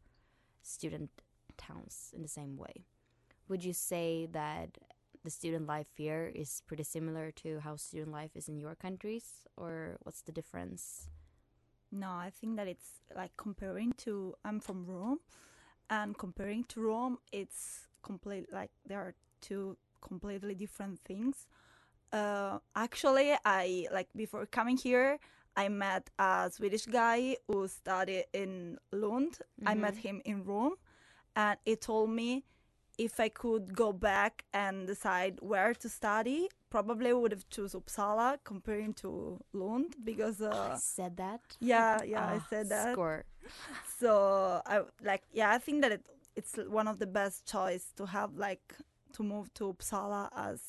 student 0.64 1.10
towns 1.58 2.12
in 2.14 2.22
the 2.22 2.34
same 2.40 2.58
way. 2.58 2.75
Would 3.48 3.64
you 3.64 3.74
say 3.74 4.28
that 4.34 4.70
the 5.25 5.32
student 5.32 5.67
life 5.67 5.89
here 5.98 6.32
is 6.34 6.62
pretty 6.67 6.84
similar 6.86 7.32
to 7.44 7.60
how 7.62 7.75
student 7.77 8.13
life 8.13 8.32
is 8.36 8.48
in 8.48 8.60
your 8.60 8.75
countries 8.75 9.48
or 9.58 9.98
what's 10.03 10.22
the 10.24 10.32
difference? 10.32 11.10
No, 11.91 12.10
I 12.10 12.29
think 12.29 12.58
that 12.58 12.67
it's 12.67 13.01
like 13.15 13.32
comparing 13.38 13.94
to 14.00 14.36
I'm 14.44 14.60
from 14.60 14.86
Rome, 14.86 15.20
and 15.89 16.17
comparing 16.17 16.63
to 16.65 16.82
Rome, 16.82 17.20
it's 17.32 17.88
complete 18.03 18.51
like 18.51 18.72
there 18.86 19.00
are 19.00 19.15
two 19.41 19.77
completely 20.01 20.55
different 20.55 21.00
things. 21.05 21.48
Uh, 22.12 22.60
actually, 22.75 23.36
I 23.46 23.88
like 23.91 24.10
before 24.15 24.46
coming 24.46 24.77
here, 24.77 25.20
I 25.55 25.70
met 25.70 26.10
a 26.20 26.50
Swedish 26.51 26.86
guy 26.86 27.38
who 27.48 27.67
studied 27.67 28.25
in 28.34 28.77
Lund. 28.91 29.39
I 29.65 29.75
met 29.75 29.96
Mhm. 29.96 30.01
him 30.05 30.22
in 30.25 30.44
Rome, 30.44 30.75
and 31.36 31.60
he 31.65 31.75
told 31.75 32.10
me 32.10 32.46
if 32.98 33.20
I 33.20 33.30
could 33.30 33.75
go 33.75 33.92
back 33.94 34.46
and 34.54 34.88
decide 34.88 35.40
where 35.42 35.74
to 35.74 35.90
study, 35.90 36.50
probably 36.70 37.12
would 37.14 37.32
have 37.32 37.48
chose 37.50 37.74
Uppsala 37.74 38.38
comparing 38.44 38.94
to 38.96 39.40
Lund 39.54 39.96
because 40.04 40.42
uh, 40.42 40.72
I 40.74 40.78
said 40.78 41.18
that. 41.18 41.42
yeah, 41.60 42.02
yeah, 42.04 42.25
I 42.25 42.38
Ah, 42.38 42.48
said 42.50 42.70
that. 42.70 42.94
Score. 42.94 43.25
So 44.00 44.62
I 44.66 44.82
like 45.04 45.24
yeah, 45.34 45.52
I 45.52 45.58
think 45.60 45.82
that 45.82 45.92
it, 45.92 46.06
it's 46.36 46.56
one 46.68 46.88
of 46.88 47.00
the 47.00 47.08
best 47.08 47.46
choice 47.46 47.92
to 47.98 48.06
have 48.06 48.36
like 48.36 48.75
to 49.14 49.24
move 49.24 49.54
to 49.56 49.74
Uppsala 49.74 50.30
as 50.36 50.62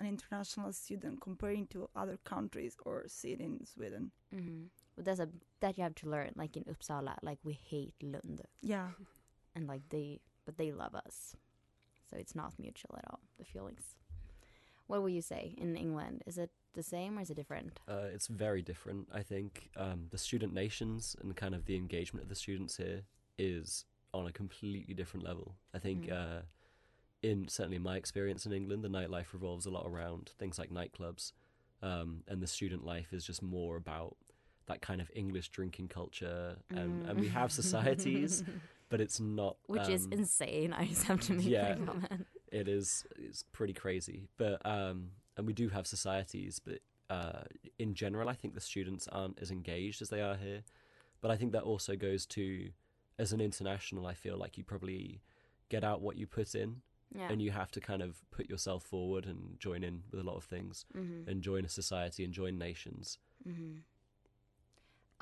an 0.00 0.06
international 0.06 0.72
student 0.72 1.20
comparing 1.20 1.66
to 1.68 1.88
other 1.94 2.18
countries 2.24 2.76
or 2.84 3.04
city 3.06 3.44
in 3.44 3.64
Sweden. 3.66 4.10
hmm 4.32 4.64
But 4.96 5.04
that's 5.06 5.20
a 5.20 5.28
that 5.60 5.76
you 5.78 5.82
have 5.84 5.94
to 5.96 6.08
learn. 6.08 6.32
Like 6.36 6.56
in 6.56 6.64
Uppsala, 6.64 7.16
like 7.22 7.38
we 7.44 7.52
hate 7.54 7.94
Lund, 8.02 8.40
Yeah. 8.60 8.88
and 9.56 9.66
like 9.66 9.82
they, 9.90 10.20
but 10.46 10.56
they 10.56 10.72
love 10.72 10.94
us, 10.94 11.36
so 12.14 12.20
it's 12.20 12.34
not 12.34 12.52
mutual 12.58 12.94
at 12.98 13.04
all. 13.10 13.20
The 13.38 13.44
feelings. 13.44 13.82
What 14.86 15.00
will 15.02 15.08
you 15.08 15.22
say 15.22 15.54
in 15.58 15.76
England? 15.76 16.22
Is 16.26 16.38
it 16.38 16.50
the 16.74 16.82
same 16.82 17.18
or 17.18 17.22
is 17.22 17.30
it 17.30 17.34
different? 17.34 17.80
Uh, 17.88 18.08
it's 18.12 18.26
very 18.26 18.62
different. 18.62 19.08
I 19.12 19.22
think 19.22 19.70
um, 19.76 20.06
the 20.10 20.18
student 20.18 20.52
nations 20.52 21.16
and 21.20 21.34
kind 21.34 21.54
of 21.54 21.64
the 21.64 21.76
engagement 21.76 22.22
of 22.22 22.28
the 22.28 22.34
students 22.34 22.76
here 22.76 23.02
is 23.38 23.84
on 24.12 24.26
a 24.26 24.32
completely 24.32 24.94
different 24.94 25.24
level. 25.24 25.56
I 25.74 25.78
think, 25.78 26.06
Mm. 26.06 26.12
uh, 26.12 26.42
in 27.22 27.48
certainly 27.48 27.78
my 27.78 27.96
experience 27.96 28.44
in 28.44 28.52
England, 28.52 28.84
the 28.84 28.88
nightlife 28.88 29.32
revolves 29.32 29.64
a 29.66 29.70
lot 29.70 29.86
around 29.86 30.30
things 30.38 30.58
like 30.58 30.70
nightclubs, 30.70 31.32
um, 31.82 32.22
and 32.28 32.42
the 32.42 32.46
student 32.46 32.84
life 32.84 33.12
is 33.14 33.24
just 33.24 33.42
more 33.42 33.76
about 33.76 34.16
that 34.66 34.82
kind 34.82 35.00
of 35.00 35.10
English 35.14 35.48
drinking 35.48 35.88
culture, 35.88 36.56
and, 36.68 37.06
and 37.08 37.18
we 37.18 37.28
have 37.28 37.50
societies, 37.62 38.44
but 38.88 39.00
it's 39.00 39.20
not 39.20 39.56
Which 39.66 39.88
is 39.88 40.04
um, 40.06 40.12
insane. 40.12 40.72
I 40.72 40.86
just 40.86 41.04
have 41.04 41.20
to 41.22 41.32
make 41.34 41.46
yeah, 41.46 41.74
that 41.74 41.86
comment. 41.86 42.26
it 42.52 42.68
is. 42.68 43.04
It's 43.16 43.42
pretty 43.52 43.72
crazy, 43.72 44.28
but 44.36 44.64
um, 44.66 45.10
and 45.36 45.46
we 45.46 45.52
do 45.52 45.68
have 45.68 45.86
societies, 45.86 46.60
but 46.64 46.78
uh, 47.10 47.42
in 47.78 47.94
general, 47.94 48.28
I 48.28 48.34
think 48.34 48.54
the 48.54 48.60
students 48.60 49.08
aren't 49.08 49.38
as 49.40 49.50
engaged 49.50 50.00
as 50.02 50.08
they 50.08 50.20
are 50.20 50.36
here. 50.36 50.62
But 51.20 51.30
I 51.30 51.36
think 51.36 51.52
that 51.52 51.62
also 51.62 51.96
goes 51.96 52.26
to, 52.26 52.70
as 53.18 53.32
an 53.32 53.40
international, 53.40 54.06
I 54.06 54.14
feel 54.14 54.36
like 54.36 54.56
you 54.58 54.64
probably 54.64 55.20
get 55.70 55.82
out 55.84 56.00
what 56.02 56.16
you 56.16 56.26
put 56.26 56.54
in, 56.54 56.82
Yeah. 57.14 57.28
and 57.30 57.40
you 57.42 57.50
have 57.50 57.70
to 57.72 57.80
kind 57.80 58.02
of 58.02 58.22
put 58.30 58.48
yourself 58.50 58.82
forward 58.84 59.24
and 59.26 59.58
join 59.58 59.82
in 59.82 60.02
with 60.10 60.20
a 60.20 60.22
lot 60.24 60.36
of 60.36 60.44
things, 60.44 60.84
Mhm. 60.94 61.26
and 61.28 61.42
join 61.42 61.64
a 61.64 61.68
society 61.68 62.24
and 62.24 62.32
join 62.34 62.58
nations. 62.58 63.18
hmm 63.42 63.76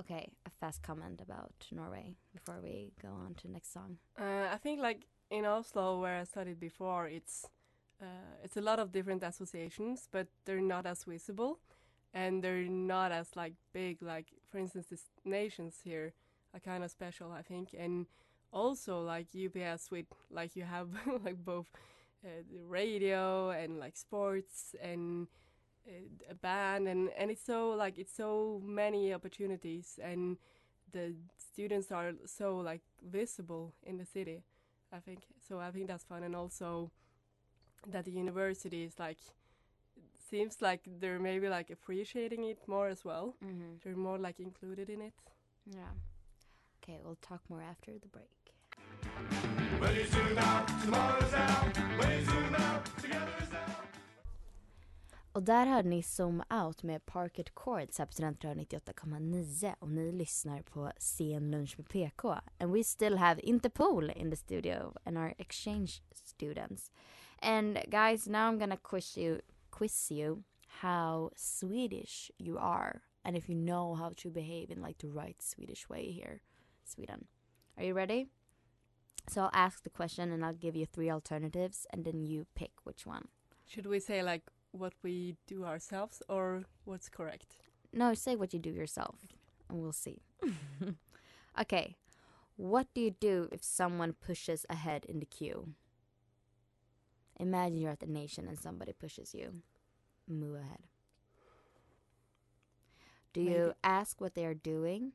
Okay, 0.01 0.33
a 0.47 0.51
fast 0.51 0.83
comment 0.83 1.21
about 1.21 1.53
Norway 1.71 2.17
before 2.33 2.61
we 2.63 2.93
go 3.01 3.09
on 3.09 3.35
to 3.35 3.51
next 3.51 3.73
song. 3.73 3.99
Uh, 4.19 4.49
I 4.51 4.57
think 4.57 4.81
like 4.81 5.07
in 5.31 5.45
Oslo, 5.45 6.01
where 6.01 6.21
I 6.21 6.25
studied 6.25 6.59
before, 6.59 7.09
it's 7.09 7.47
uh, 8.01 8.37
it's 8.43 8.57
a 8.57 8.61
lot 8.61 8.79
of 8.79 8.91
different 8.91 9.23
associations, 9.23 10.09
but 10.11 10.27
they're 10.45 10.61
not 10.61 10.87
as 10.87 11.05
visible, 11.05 11.61
and 12.15 12.43
they're 12.43 12.65
not 12.65 13.13
as 13.13 13.37
like 13.37 13.55
big. 13.73 14.03
Like 14.03 14.27
for 14.51 14.59
instance, 14.59 14.87
the 14.89 14.99
nations 15.29 15.81
here 15.85 16.15
are 16.55 16.61
kind 16.61 16.83
of 16.85 16.91
special, 16.91 17.31
I 17.31 17.43
think, 17.43 17.75
and 17.79 18.07
also 18.53 19.03
like 19.03 19.29
UPS 19.35 19.91
with 19.91 20.07
like 20.31 20.57
you 20.57 20.65
have 20.65 20.89
like 21.25 21.45
both 21.45 21.67
uh, 22.25 22.29
the 22.51 22.63
radio 22.65 23.51
and 23.51 23.79
like 23.79 23.97
sports 23.97 24.75
and 24.83 25.29
a 26.31 26.35
band 26.35 26.87
and 26.89 27.11
and 27.19 27.31
it's 27.31 27.45
so 27.45 27.71
like 27.71 27.99
it's 27.99 28.15
so 28.15 28.61
many 28.65 29.13
opportunities 29.13 29.99
and 30.03 30.37
the 30.93 31.15
students 31.37 31.91
are 31.91 32.13
so 32.27 32.57
like 32.59 32.83
visible 33.03 33.73
in 33.83 33.97
the 33.99 34.05
city 34.05 34.43
i 34.93 34.99
think 35.01 35.21
so 35.49 35.59
i 35.59 35.71
think 35.71 35.89
that's 35.89 36.05
fun 36.05 36.23
and 36.23 36.37
also 36.37 36.91
that 37.91 38.05
the 38.05 38.13
university 38.13 38.85
is 38.85 38.99
like 38.99 39.19
seems 40.31 40.63
like 40.63 40.81
they're 41.01 41.19
maybe 41.19 41.49
like 41.49 41.71
appreciating 41.71 42.45
it 42.45 42.59
more 42.69 42.89
as 42.89 43.05
well 43.05 43.35
Mhm. 43.45 43.81
they're 43.83 43.97
more 43.97 44.19
like 44.19 44.39
included 44.41 44.89
in 44.89 45.01
it 45.03 45.15
Yeah. 45.67 45.93
Okay, 46.83 47.01
we'll 47.05 47.19
talk 47.23 47.41
more 47.49 47.63
after 47.63 47.93
the 47.99 48.09
break. 48.09 48.53
Och 55.35 55.43
där 55.43 55.67
hörde 55.67 55.89
ni 55.89 56.03
Zoom 56.03 56.43
Out 56.51 56.83
med 56.83 57.07
Parquet 57.07 57.55
Courts 57.55 57.99
här 57.99 58.07
på 58.07 58.13
Studentradion 58.13 58.65
98,9 58.65 59.75
och 59.79 59.91
ni 59.91 60.13
lyssnar 60.13 60.63
på 60.63 60.93
Sen 60.99 61.51
lunch 61.51 61.75
med 61.79 61.89
PK. 61.89 62.35
And 62.59 62.73
we 62.73 62.85
still 62.85 63.17
have 63.17 63.41
Interpol 63.41 64.11
in 64.11 64.31
the 64.31 64.37
studio 64.37 64.95
and 65.05 65.19
our 65.19 65.35
exchange 65.39 66.03
students. 66.15 66.91
And 67.43 67.79
guys, 67.89 68.27
now 68.27 68.51
I'm 68.51 68.59
gonna 68.59 68.77
quiz 68.77 69.19
you, 69.19 69.41
quiz 69.71 70.11
you 70.11 70.43
how 70.67 71.31
Swedish 71.37 72.31
you 72.39 72.59
are 72.59 73.01
and 73.25 73.37
if 73.37 73.49
you 73.49 73.57
know 73.57 73.95
how 73.95 74.13
to 74.17 74.31
behave 74.31 74.71
in 74.71 74.83
like 74.83 74.99
the 74.99 75.09
right 75.09 75.43
Swedish 75.43 75.89
way 75.89 76.13
here, 76.13 76.41
Sweden. 76.85 77.27
Are 77.79 77.85
you 77.85 77.95
ready? 77.95 78.27
So 79.29 79.41
I'll 79.41 79.67
ask 79.67 79.83
the 79.83 79.91
question 79.91 80.33
and 80.33 80.45
I'll 80.45 80.61
give 80.61 80.77
you 80.77 80.87
three 80.87 81.11
alternatives 81.11 81.87
and 81.91 82.05
then 82.05 82.27
you 82.27 82.47
pick 82.55 82.73
which 82.85 83.07
one. 83.07 83.29
should 83.73 83.87
we 83.87 83.99
say 83.99 84.23
like 84.23 84.43
what 84.73 84.95
we 85.03 85.37
do 85.47 85.65
ourselves 85.65 86.23
or 86.29 86.65
what's 86.85 87.09
correct 87.09 87.57
No, 87.93 88.15
say 88.15 88.37
what 88.37 88.53
you 88.55 88.59
do 88.59 88.71
yourself 88.71 89.17
and 89.69 89.81
we'll 89.81 89.93
see. 89.93 90.23
okay. 91.61 91.97
What 92.57 92.87
do 92.95 93.01
you 93.01 93.11
do 93.11 93.49
if 93.53 93.63
someone 93.65 94.13
pushes 94.13 94.67
ahead 94.69 95.05
in 95.07 95.19
the 95.19 95.27
queue? 95.27 95.75
Imagine 97.39 97.79
you're 97.79 97.91
at 97.91 98.01
the 98.01 98.07
nation 98.07 98.47
and 98.49 98.59
somebody 98.59 98.93
pushes 98.93 99.35
you. 99.35 99.63
Move 100.29 100.57
ahead. 100.57 100.83
Do 103.33 103.41
you 103.41 103.73
ask 103.83 104.21
what 104.21 104.35
they 104.35 104.45
are 104.45 104.55
doing? 104.55 105.13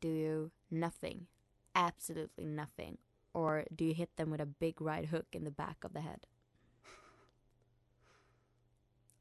Do 0.00 0.08
you 0.08 0.50
nothing? 0.70 1.26
Absolutely 1.74 2.44
nothing. 2.44 2.98
Or 3.34 3.64
do 3.74 3.84
you 3.84 3.94
hit 3.94 4.16
them 4.16 4.30
with 4.30 4.40
a 4.40 4.46
big 4.46 4.80
right 4.80 5.06
hook 5.06 5.26
in 5.32 5.44
the 5.44 5.50
back 5.50 5.84
of 5.84 5.92
the 5.92 6.00
head? 6.00 6.26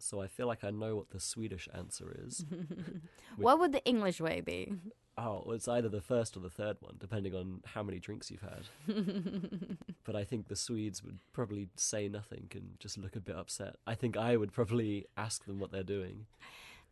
So 0.02 0.22
I 0.22 0.28
feel 0.28 0.48
like 0.48 0.64
I 0.64 0.72
know 0.72 0.96
what 0.96 1.12
the 1.12 1.20
Swedish 1.20 1.68
answer 1.74 2.16
is. 2.26 2.46
what 3.38 3.60
would 3.60 3.72
the 3.72 3.84
English 3.86 4.20
way 4.20 4.42
be? 4.42 4.74
Oh, 5.18 5.44
well, 5.46 5.56
it's 5.56 5.68
either 5.68 5.90
the 5.90 6.02
first 6.02 6.38
or 6.38 6.40
the 6.40 6.50
third 6.50 6.78
one, 6.80 6.96
depending 6.98 7.36
on 7.36 7.62
how 7.66 7.84
many 7.84 8.00
drinks 8.00 8.32
you've 8.32 8.42
had. 8.42 8.66
but 10.04 10.16
I 10.16 10.24
think 10.24 10.48
the 10.48 10.56
Swedes 10.56 11.04
would 11.04 11.20
probably 11.34 11.70
say 11.76 12.08
nothing 12.08 12.48
and 12.56 12.76
just 12.80 12.98
look 12.98 13.16
a 13.16 13.20
bit 13.20 13.36
upset. 13.36 13.76
I 13.86 13.94
think 13.94 14.18
I 14.18 14.38
would 14.38 14.54
probably 14.54 15.06
ask 15.18 15.46
them 15.46 15.60
what 15.60 15.72
they're 15.72 15.84
doing. 15.84 16.26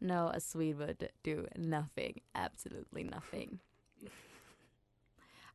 No, 0.01 0.29
a 0.33 0.39
Swede 0.39 0.77
would 0.77 1.09
do 1.23 1.47
nothing. 1.57 2.21
Absolutely 2.35 3.03
nothing. 3.03 3.59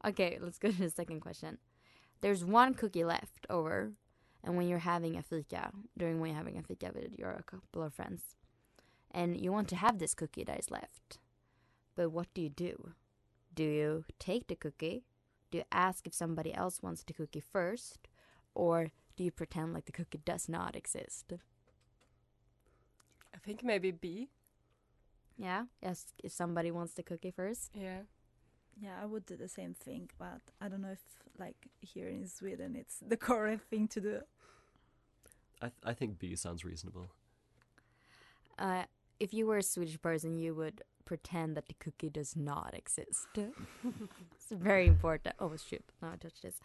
okay, 0.06 0.38
let's 0.40 0.58
go 0.58 0.70
to 0.70 0.78
the 0.78 0.90
second 0.90 1.20
question. 1.20 1.58
There's 2.20 2.44
one 2.44 2.74
cookie 2.74 3.04
left 3.04 3.46
over, 3.50 3.92
and 4.44 4.56
when 4.56 4.68
you're 4.68 4.78
having 4.78 5.16
a 5.16 5.22
fika, 5.22 5.70
during 5.96 6.20
when 6.20 6.30
you're 6.30 6.38
having 6.38 6.58
a 6.58 6.62
fika 6.62 6.90
with 6.94 7.18
your 7.18 7.42
couple 7.46 7.82
of 7.82 7.94
friends, 7.94 8.36
and 9.10 9.40
you 9.40 9.50
want 9.50 9.68
to 9.68 9.76
have 9.76 9.98
this 9.98 10.14
cookie 10.14 10.44
that 10.44 10.58
is 10.58 10.70
left, 10.70 11.18
but 11.96 12.10
what 12.10 12.28
do 12.34 12.42
you 12.42 12.50
do? 12.50 12.92
Do 13.54 13.64
you 13.64 14.04
take 14.18 14.48
the 14.48 14.56
cookie? 14.56 15.04
Do 15.50 15.58
you 15.58 15.64
ask 15.72 16.06
if 16.06 16.14
somebody 16.14 16.52
else 16.52 16.82
wants 16.82 17.04
the 17.04 17.12
cookie 17.12 17.40
first? 17.40 18.08
Or 18.54 18.90
do 19.16 19.24
you 19.24 19.30
pretend 19.30 19.72
like 19.72 19.86
the 19.86 19.92
cookie 19.92 20.20
does 20.24 20.48
not 20.48 20.76
exist? 20.76 21.32
I 23.34 23.38
think 23.38 23.62
maybe 23.62 23.90
B. 23.90 24.28
Yeah, 25.36 25.64
yes, 25.82 26.06
if 26.22 26.32
somebody 26.32 26.70
wants 26.70 26.94
the 26.94 27.02
cookie 27.02 27.32
first. 27.32 27.70
Yeah. 27.74 28.02
Yeah, 28.80 28.96
I 29.00 29.06
would 29.06 29.26
do 29.26 29.36
the 29.36 29.48
same 29.48 29.74
thing, 29.74 30.10
but 30.18 30.40
I 30.60 30.68
don't 30.68 30.82
know 30.82 30.92
if 30.92 31.02
like 31.38 31.68
here 31.80 32.08
in 32.08 32.26
Sweden 32.26 32.76
it's 32.76 32.98
the 33.06 33.16
correct 33.28 33.68
thing 33.70 33.88
to 33.88 34.00
do. 34.00 34.20
I 35.60 35.66
th- 35.66 35.84
I 35.84 35.92
think 35.94 36.18
B 36.18 36.34
sounds 36.36 36.64
reasonable. 36.64 37.08
Uh, 38.58 38.84
if 39.20 39.32
you 39.32 39.46
were 39.46 39.58
a 39.58 39.62
Swedish 39.62 40.00
person, 40.00 40.38
you 40.38 40.54
would 40.54 40.82
pretend 41.04 41.56
that 41.56 41.66
the 41.66 41.74
cookie 41.74 42.10
does 42.10 42.36
not 42.36 42.74
exist. 42.74 43.26
it's 43.36 44.50
very 44.50 44.86
important. 44.86 45.34
Oh 45.38 45.52
shoot! 45.56 45.84
Now 46.02 46.10
I 46.12 46.16
touched 46.16 46.42
this. 46.42 46.60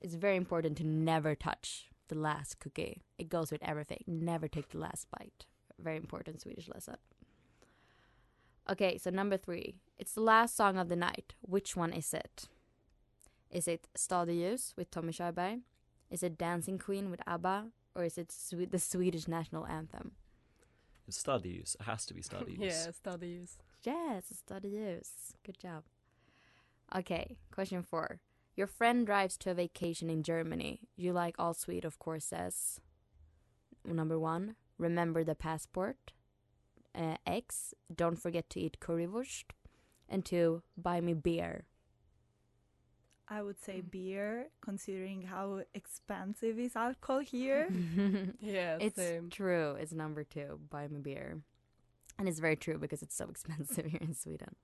It's 0.00 0.14
very 0.14 0.36
important 0.36 0.76
to 0.78 0.84
never 0.84 1.34
touch 1.34 1.86
the 2.08 2.16
last 2.16 2.58
cookie. 2.58 3.02
It 3.18 3.28
goes 3.28 3.52
with 3.52 3.62
everything. 3.62 4.02
Never 4.06 4.48
take 4.48 4.70
the 4.70 4.78
last 4.78 5.06
bite. 5.10 5.46
Very 5.78 5.96
important 5.96 6.40
Swedish 6.40 6.68
lesson. 6.68 6.96
Okay, 8.70 8.98
so 8.98 9.10
number 9.10 9.36
three. 9.36 9.76
It's 9.98 10.12
the 10.12 10.20
last 10.20 10.56
song 10.56 10.78
of 10.78 10.88
the 10.88 10.96
night. 10.96 11.34
Which 11.40 11.76
one 11.76 11.92
is 11.92 12.14
it? 12.14 12.48
Is 13.50 13.68
it 13.68 13.88
Stad 13.94 14.28
i 14.28 14.32
ljus 14.32 14.74
with 14.76 14.90
Tommy 14.90 15.12
Körberg? 15.12 15.60
Is 16.10 16.22
it 16.22 16.38
Dancing 16.38 16.78
Queen 16.78 17.10
with 17.10 17.20
ABBA? 17.26 17.66
Or 17.94 18.04
is 18.04 18.16
it 18.16 18.32
Swe- 18.32 18.66
the 18.70 18.78
Swedish 18.78 19.28
national 19.28 19.66
anthem? 19.66 20.12
It's 21.06 21.18
studies. 21.18 21.76
It 21.78 21.84
has 21.84 22.06
to 22.06 22.14
be 22.14 22.22
studies. 22.22 22.58
Yeah, 22.60 22.90
studies. 22.92 23.58
Yes, 23.82 24.24
Stad 24.32 24.64
i 24.64 24.68
ljus. 24.68 25.34
Good 25.44 25.58
job. 25.58 25.82
Okay, 26.94 27.36
question 27.50 27.82
four. 27.82 28.20
Your 28.54 28.66
friend 28.66 29.06
drives 29.06 29.36
to 29.38 29.50
a 29.50 29.54
vacation 29.54 30.10
in 30.10 30.22
Germany. 30.22 30.80
You, 30.96 31.12
like 31.12 31.34
all 31.38 31.54
sweet, 31.54 31.84
of 31.84 31.98
course, 31.98 32.26
says 32.26 32.80
number 33.84 34.18
one, 34.18 34.54
remember 34.78 35.24
the 35.24 35.34
passport. 35.34 36.12
Uh, 36.94 37.16
X, 37.26 37.74
don't 37.94 38.16
forget 38.20 38.50
to 38.50 38.60
eat 38.60 38.78
currywurst. 38.80 39.44
And 40.08 40.24
two, 40.24 40.62
buy 40.76 41.00
me 41.00 41.14
beer. 41.14 41.64
I 43.28 43.40
would 43.42 43.58
say 43.58 43.80
beer, 43.80 44.48
considering 44.60 45.22
how 45.22 45.62
expensive 45.72 46.58
is 46.58 46.76
alcohol 46.76 47.20
here. 47.20 47.68
Yeah, 48.40 48.76
it's 48.78 48.96
same. 48.96 49.30
true. 49.30 49.76
It's 49.80 49.92
number 49.92 50.22
two, 50.24 50.60
buy 50.68 50.88
me 50.88 50.98
beer. 51.00 51.40
And 52.18 52.28
it's 52.28 52.40
very 52.40 52.56
true 52.56 52.76
because 52.78 53.02
it's 53.02 53.16
so 53.16 53.28
expensive 53.30 53.86
here 53.86 54.00
in 54.02 54.14
Sweden. 54.14 54.54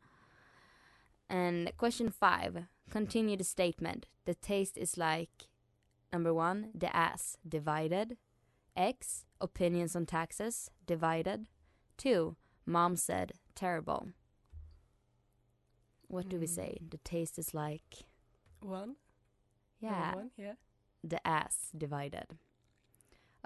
And 1.30 1.72
question 1.78 2.10
five, 2.10 2.64
continue 2.90 3.36
the 3.38 3.44
statement. 3.44 4.06
The 4.26 4.34
taste 4.34 4.76
is 4.76 4.98
like 4.98 5.48
number 6.12 6.34
one, 6.34 6.70
the 6.74 6.94
ass, 6.94 7.38
divided. 7.48 8.18
X, 8.76 9.24
opinions 9.40 9.96
on 9.96 10.06
taxes, 10.06 10.70
divided. 10.86 11.46
Two, 11.98 12.36
mom 12.64 12.96
said, 12.96 13.32
terrible. 13.54 14.08
What 16.06 16.28
do 16.28 16.38
we 16.38 16.46
Mm. 16.46 16.54
say? 16.54 16.78
The 16.88 16.98
taste 16.98 17.38
is 17.38 17.52
like, 17.52 18.06
One. 18.60 18.96
yeah, 19.80 20.14
One. 20.14 20.30
Yeah. 20.36 20.54
the 21.04 21.24
ass 21.26 21.70
divided. 21.76 22.38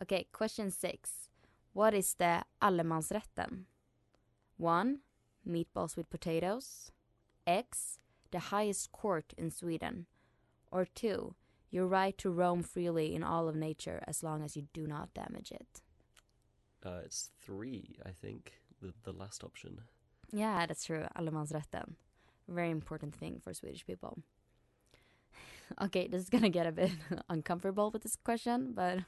Okay, 0.01 0.25
question 0.33 0.71
six. 0.71 1.29
What 1.73 1.95
is 1.95 2.15
the 2.15 2.45
allemansrätten? 2.61 3.67
One, 4.59 5.03
meatballs 5.45 5.97
with 5.97 6.11
potatoes. 6.11 6.93
X, 7.47 7.99
the 8.31 8.39
highest 8.55 8.93
court 8.93 9.33
in 9.37 9.51
Sweden. 9.51 10.07
Or 10.71 10.85
two, 10.85 11.35
your 11.71 11.87
right 11.87 12.17
to 12.19 12.31
roam 12.31 12.63
freely 12.63 13.15
in 13.15 13.23
all 13.25 13.49
of 13.49 13.57
nature 13.57 14.03
as 14.07 14.23
long 14.23 14.43
as 14.43 14.57
you 14.57 14.69
do 14.73 14.87
not 14.87 15.13
damage 15.15 15.51
it. 15.51 15.83
Uh, 16.85 17.01
it's 17.05 17.31
three, 17.41 17.97
I 18.05 18.11
think. 18.11 18.53
The 18.81 18.93
the 19.05 19.13
last 19.13 19.45
option. 19.45 19.81
Yeah, 20.33 20.67
that's 20.67 20.85
true. 20.85 21.05
Allemansrätten. 21.17 21.95
Very 22.49 22.71
important 22.71 23.15
thing 23.15 23.41
for 23.43 23.55
Swedish 23.55 23.87
people. 23.87 24.19
Okay, 25.81 26.07
this 26.07 26.21
is 26.23 26.29
gonna 26.29 26.51
get 26.51 26.67
a 26.67 26.73
bit 26.73 26.91
uncomfortable 27.31 27.91
with 27.91 28.03
this 28.03 28.17
question, 28.17 28.73
but 28.75 28.99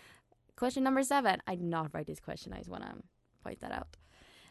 question 0.56 0.82
number 0.82 1.02
seven. 1.02 1.42
I 1.46 1.54
did 1.54 1.64
not 1.66 1.92
write 1.92 2.06
this 2.06 2.20
question. 2.20 2.54
I 2.54 2.58
just 2.58 2.70
wanna 2.70 2.94
point 3.42 3.60
that 3.60 3.72
out. 3.72 3.98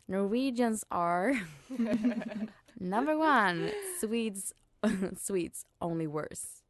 Norwegians 0.08 0.84
are 0.92 1.34
number 2.80 3.18
one. 3.18 3.72
Swedes, 4.00 4.54
Swedes 5.18 5.66
only 5.82 6.06
worse. 6.06 6.62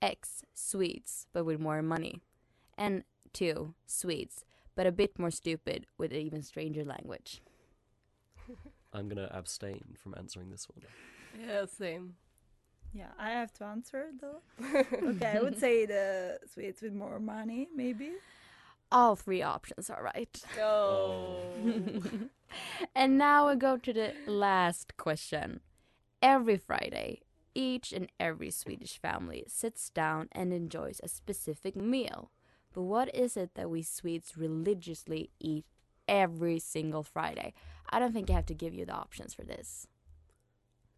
X 0.00 0.42
Swedes, 0.54 1.26
but 1.32 1.44
with 1.44 1.58
more 1.58 1.82
money, 1.82 2.20
and 2.78 3.02
two 3.32 3.74
Swedes, 3.86 4.44
but 4.76 4.86
a 4.86 4.92
bit 4.92 5.18
more 5.18 5.30
stupid 5.30 5.86
with 5.98 6.12
an 6.12 6.18
even 6.18 6.42
stranger 6.42 6.84
language. 6.84 7.42
I'm 8.92 9.08
gonna 9.08 9.30
abstain 9.32 9.96
from 10.00 10.14
answering 10.16 10.50
this 10.50 10.68
one. 10.68 10.84
Yeah, 11.46 11.64
same. 11.66 12.14
Yeah, 12.92 13.10
I 13.18 13.30
have 13.30 13.52
to 13.54 13.64
answer 13.64 14.06
though. 14.20 14.40
okay, 15.10 15.34
I 15.36 15.42
would 15.42 15.58
say 15.58 15.86
the 15.86 16.38
Swedes 16.52 16.80
with 16.80 16.92
more 16.92 17.18
money, 17.18 17.68
maybe. 17.74 18.12
All 18.92 19.16
three 19.16 19.42
options 19.42 19.90
are 19.90 20.02
right. 20.02 20.42
Oh. 20.60 21.42
and 22.94 23.18
now 23.18 23.48
we 23.48 23.56
go 23.56 23.76
to 23.76 23.92
the 23.92 24.14
last 24.26 24.96
question. 24.96 25.60
Every 26.22 26.56
Friday, 26.56 27.22
each 27.54 27.92
and 27.92 28.08
every 28.20 28.50
Swedish 28.50 28.98
family 28.98 29.44
sits 29.48 29.90
down 29.90 30.28
and 30.32 30.52
enjoys 30.52 31.00
a 31.02 31.08
specific 31.08 31.74
meal. 31.74 32.30
But 32.76 32.82
what 32.82 33.14
is 33.14 33.38
it 33.38 33.54
that 33.54 33.70
we 33.70 33.82
Swedes 33.82 34.36
religiously 34.36 35.30
eat 35.40 35.64
every 36.06 36.58
single 36.58 37.02
Friday? 37.02 37.54
I 37.88 37.98
don't 37.98 38.12
think 38.12 38.28
I 38.28 38.34
have 38.34 38.44
to 38.46 38.54
give 38.54 38.74
you 38.74 38.84
the 38.84 38.92
options 38.92 39.32
for 39.32 39.44
this. 39.44 39.88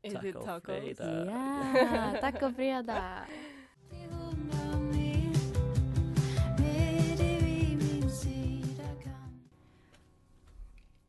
Is 0.02 0.12
it 0.12 0.32
Taco 0.32 0.44
tacos? 0.44 0.96
fredag. 0.96 1.26
Yeah, 1.26 2.20
taco 2.20 2.50
fredag. 2.50 3.26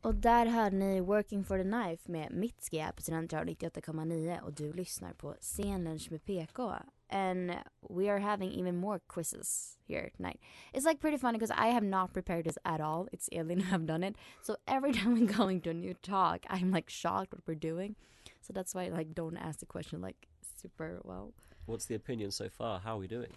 Och 0.02 0.14
där 0.14 0.46
hörde 0.46 0.76
ni 0.76 1.00
Working 1.00 1.44
for 1.44 1.58
the 1.58 1.64
Knife 1.64 2.12
med 2.12 2.32
Mitski 2.32 2.86
på 2.96 3.02
Studentradion 3.02 3.56
98,9 3.56 4.40
och 4.40 4.52
du 4.52 4.72
lyssnar 4.72 5.12
på 5.12 5.34
Scenlunch 5.40 6.10
med 6.10 6.24
PK. 6.24 6.72
And 7.10 7.56
we 7.88 8.08
are 8.08 8.20
having 8.20 8.52
even 8.52 8.76
more 8.76 9.00
quizzes 9.08 9.76
here 9.86 10.10
tonight. 10.16 10.38
It's 10.72 10.86
like 10.86 11.00
pretty 11.00 11.16
funny 11.16 11.38
because 11.38 11.50
I 11.50 11.66
have 11.66 11.82
not 11.82 12.12
prepared 12.12 12.44
this 12.44 12.56
at 12.64 12.80
all. 12.80 13.08
It's 13.12 13.28
Elin 13.32 13.60
who 13.60 13.70
have 13.70 13.84
done 13.84 14.04
it. 14.04 14.14
So 14.42 14.56
every 14.68 14.92
time 14.96 15.14
we're 15.14 15.32
going 15.32 15.60
to 15.62 15.70
a 15.70 15.74
new 15.74 15.94
talk, 15.94 16.46
I'm 16.48 16.70
like 16.70 16.88
shocked 16.88 17.32
what 17.32 17.42
we're 17.46 17.56
doing. 17.56 17.96
So 18.42 18.52
that's 18.52 18.74
why 18.74 18.84
I 18.86 18.88
like 18.90 19.14
don't 19.14 19.36
ask 19.36 19.58
the 19.58 19.66
question 19.66 20.00
like 20.00 20.28
super 20.56 21.00
well. 21.02 21.32
What's 21.66 21.86
the 21.86 21.96
opinion 21.96 22.30
so 22.30 22.48
far? 22.48 22.78
How 22.78 22.94
are 22.94 22.98
we 22.98 23.08
doing? 23.08 23.32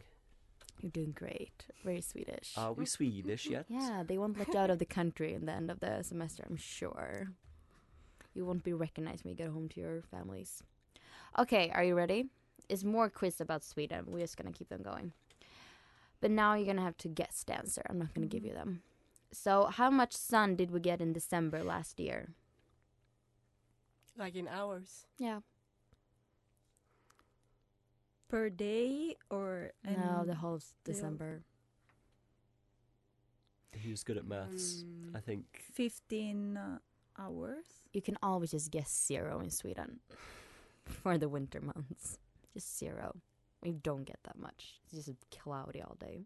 You're 0.82 0.92
doing 0.92 1.14
great. 1.14 1.66
Very 1.84 2.02
Swedish. 2.02 2.54
Are 2.58 2.74
we 2.74 2.86
Swedish 2.86 3.48
yet? 3.48 3.66
Yeah, 3.70 4.04
they 4.06 4.18
won't 4.18 4.38
let 4.38 4.54
you 4.54 4.60
out 4.60 4.70
of 4.70 4.80
the 4.80 4.86
country 4.86 5.34
in 5.34 5.46
the 5.46 5.52
end 5.52 5.72
of 5.72 5.80
the 5.80 6.04
semester, 6.04 6.44
I'm 6.50 6.58
sure. 6.58 7.30
You 8.34 8.46
won't 8.46 8.64
be 8.64 8.74
recognized 8.74 9.24
when 9.24 9.32
you 9.32 9.38
get 9.38 9.50
home 9.50 9.70
to 9.70 9.80
your 9.80 10.02
families. 10.12 10.64
Okay, 11.38 11.72
are 11.74 11.84
you 11.84 11.96
ready? 11.96 12.30
It's 12.74 12.84
more 12.84 13.08
quiz 13.08 13.40
about 13.40 13.64
Sweden. 13.64 14.06
We're 14.08 14.20
just 14.26 14.36
gonna 14.36 14.52
keep 14.52 14.70
them 14.70 14.82
going. 14.82 15.14
But 16.22 16.32
now 16.32 16.56
you're 16.56 16.66
gonna 16.66 16.82
have 16.82 16.98
to 16.98 17.08
guess 17.08 17.44
the 17.46 17.54
answer. 17.56 17.84
I'm 17.88 18.00
not 18.00 18.14
gonna 18.16 18.26
give 18.28 18.44
you 18.44 18.54
them. 18.54 18.82
So, 19.32 19.66
how 19.66 19.92
much 19.92 20.14
sun 20.14 20.56
did 20.56 20.72
we 20.72 20.80
get 20.80 21.00
in 21.00 21.14
December 21.14 21.64
last 21.64 22.00
year? 22.00 22.30
Like 24.18 24.36
in 24.36 24.48
hours. 24.48 25.06
Yeah. 25.20 25.42
Per 28.28 28.50
day 28.50 29.18
or 29.30 29.72
no, 29.86 30.24
the 30.26 30.36
whole 30.36 30.56
s- 30.56 30.74
the- 30.84 30.94
December. 30.94 31.44
Who's 33.84 34.04
good 34.04 34.18
at 34.18 34.26
maths? 34.26 34.84
Mm. 34.84 35.16
I 35.16 35.20
think 35.20 35.46
15 35.74 36.58
uh, 36.58 36.78
hours. 37.20 37.66
You 37.92 38.02
can 38.02 38.18
always 38.24 38.52
just 38.52 38.72
guess 38.72 38.90
zero 39.08 39.40
in 39.42 39.50
Sweden 39.52 40.00
for 40.86 41.18
the 41.18 41.28
winter 41.30 41.60
months. 41.62 42.18
Just 42.54 42.78
zero. 42.78 43.16
We 43.62 43.72
don't 43.72 44.04
get 44.04 44.20
that 44.24 44.38
much. 44.38 44.80
It's 44.92 45.06
just 45.06 45.26
cloudy 45.32 45.82
all 45.82 45.96
day. 46.00 46.26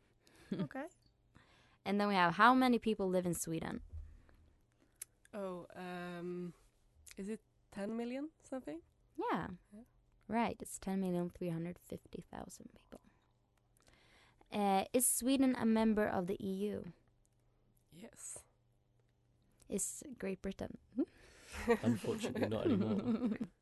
okay. 0.60 0.86
And 1.84 2.00
then 2.00 2.08
we 2.08 2.14
have 2.14 2.34
how 2.34 2.54
many 2.54 2.78
people 2.78 3.08
live 3.08 3.26
in 3.26 3.34
Sweden? 3.34 3.80
Oh, 5.34 5.66
um, 5.76 6.52
is 7.16 7.28
it 7.28 7.40
10 7.74 7.96
million 7.96 8.28
something? 8.48 8.80
Yeah. 9.16 9.48
Yeah. 9.72 9.80
Right, 10.28 10.56
it's 10.60 10.78
10,350,000 10.78 11.76
people. 12.72 13.00
Uh, 14.52 14.84
is 14.92 15.06
Sweden 15.06 15.56
a 15.58 15.64
member 15.64 16.06
of 16.06 16.26
the 16.26 16.36
EU? 16.40 16.82
Yes. 17.92 18.38
Is 19.68 20.02
Great 20.18 20.42
Britain? 20.42 20.78
Unfortunately, 21.82 22.48
not 22.48 22.64
anymore. 22.66 23.30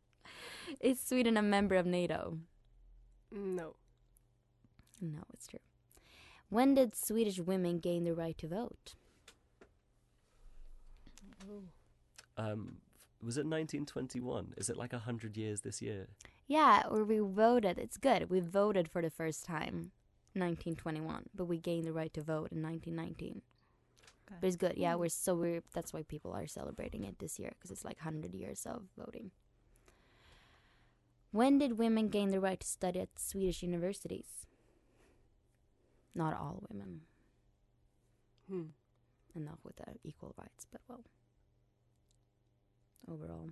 is 0.81 1.01
Sweden 1.01 1.37
a 1.37 1.43
member 1.43 1.75
of 1.77 1.87
NATO? 1.87 2.39
No. 3.31 3.75
No, 5.01 5.23
it's 5.33 5.47
true. 5.47 5.61
When 6.49 6.75
did 6.75 6.95
Swedish 6.95 7.39
women 7.39 7.79
gain 7.81 8.05
the 8.05 8.15
right 8.15 8.37
to 8.39 8.49
vote? 8.49 8.95
Um, 12.37 12.79
was 13.23 13.37
it 13.37 13.47
1921? 13.47 14.55
Is 14.57 14.71
it 14.71 14.77
like 14.77 14.93
a 14.93 15.01
hundred 15.01 15.37
years 15.37 15.63
this 15.63 15.81
year? 15.83 16.07
Yeah, 16.47 16.83
or 16.89 17.05
we 17.05 17.19
voted. 17.19 17.79
It's 17.79 17.97
good. 17.97 18.31
We 18.31 18.41
voted 18.41 18.89
for 18.89 19.03
the 19.03 19.11
first 19.11 19.45
time, 19.45 19.91
1921, 20.35 21.31
but 21.35 21.47
we 21.47 21.59
gained 21.59 21.87
the 21.87 21.93
right 21.93 22.13
to 22.15 22.23
vote 22.23 22.53
in 22.53 22.63
1919. 22.63 23.43
Okay. 24.29 24.39
But 24.41 24.47
it's 24.47 24.57
good. 24.57 24.75
Yeah, 24.77 24.95
we're 24.97 25.09
so 25.09 25.35
we're 25.35 25.63
that's 25.73 25.93
why 25.93 26.03
people 26.03 26.33
are 26.33 26.47
celebrating 26.47 27.05
it 27.05 27.19
this 27.19 27.39
year 27.39 27.51
because 27.55 27.71
it's 27.71 27.85
like 27.85 27.99
100 27.99 28.35
years 28.35 28.67
of 28.67 28.83
voting. 28.97 29.31
When 31.31 31.59
did 31.59 31.79
women 31.79 32.09
gain 32.09 32.31
the 32.31 32.41
right 32.41 32.61
to 32.61 32.67
study 32.67 33.01
at 33.01 33.19
Swedish 33.19 33.63
universities? 33.63 34.47
Not 36.15 36.35
all 36.35 36.63
women. 36.71 37.03
Hmm. 38.49 38.63
Enough 39.35 39.59
with 39.65 39.77
the 39.77 39.85
equal 40.03 40.35
rights, 40.39 40.67
but 40.71 40.81
well, 40.89 41.05
overall. 43.11 43.51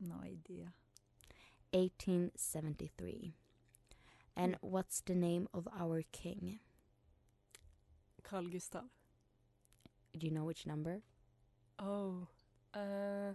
No 0.00 0.16
idea. 0.22 0.72
1873. 1.72 3.34
And 4.36 4.56
what's 4.60 5.00
the 5.00 5.14
name 5.14 5.48
of 5.54 5.66
our 5.78 6.02
king? 6.12 6.60
Carl 8.22 8.46
Gustav. 8.46 8.84
Do 10.16 10.26
you 10.26 10.32
know 10.32 10.44
which 10.44 10.66
number? 10.66 11.00
Oh, 11.78 12.28
uh, 12.74 13.34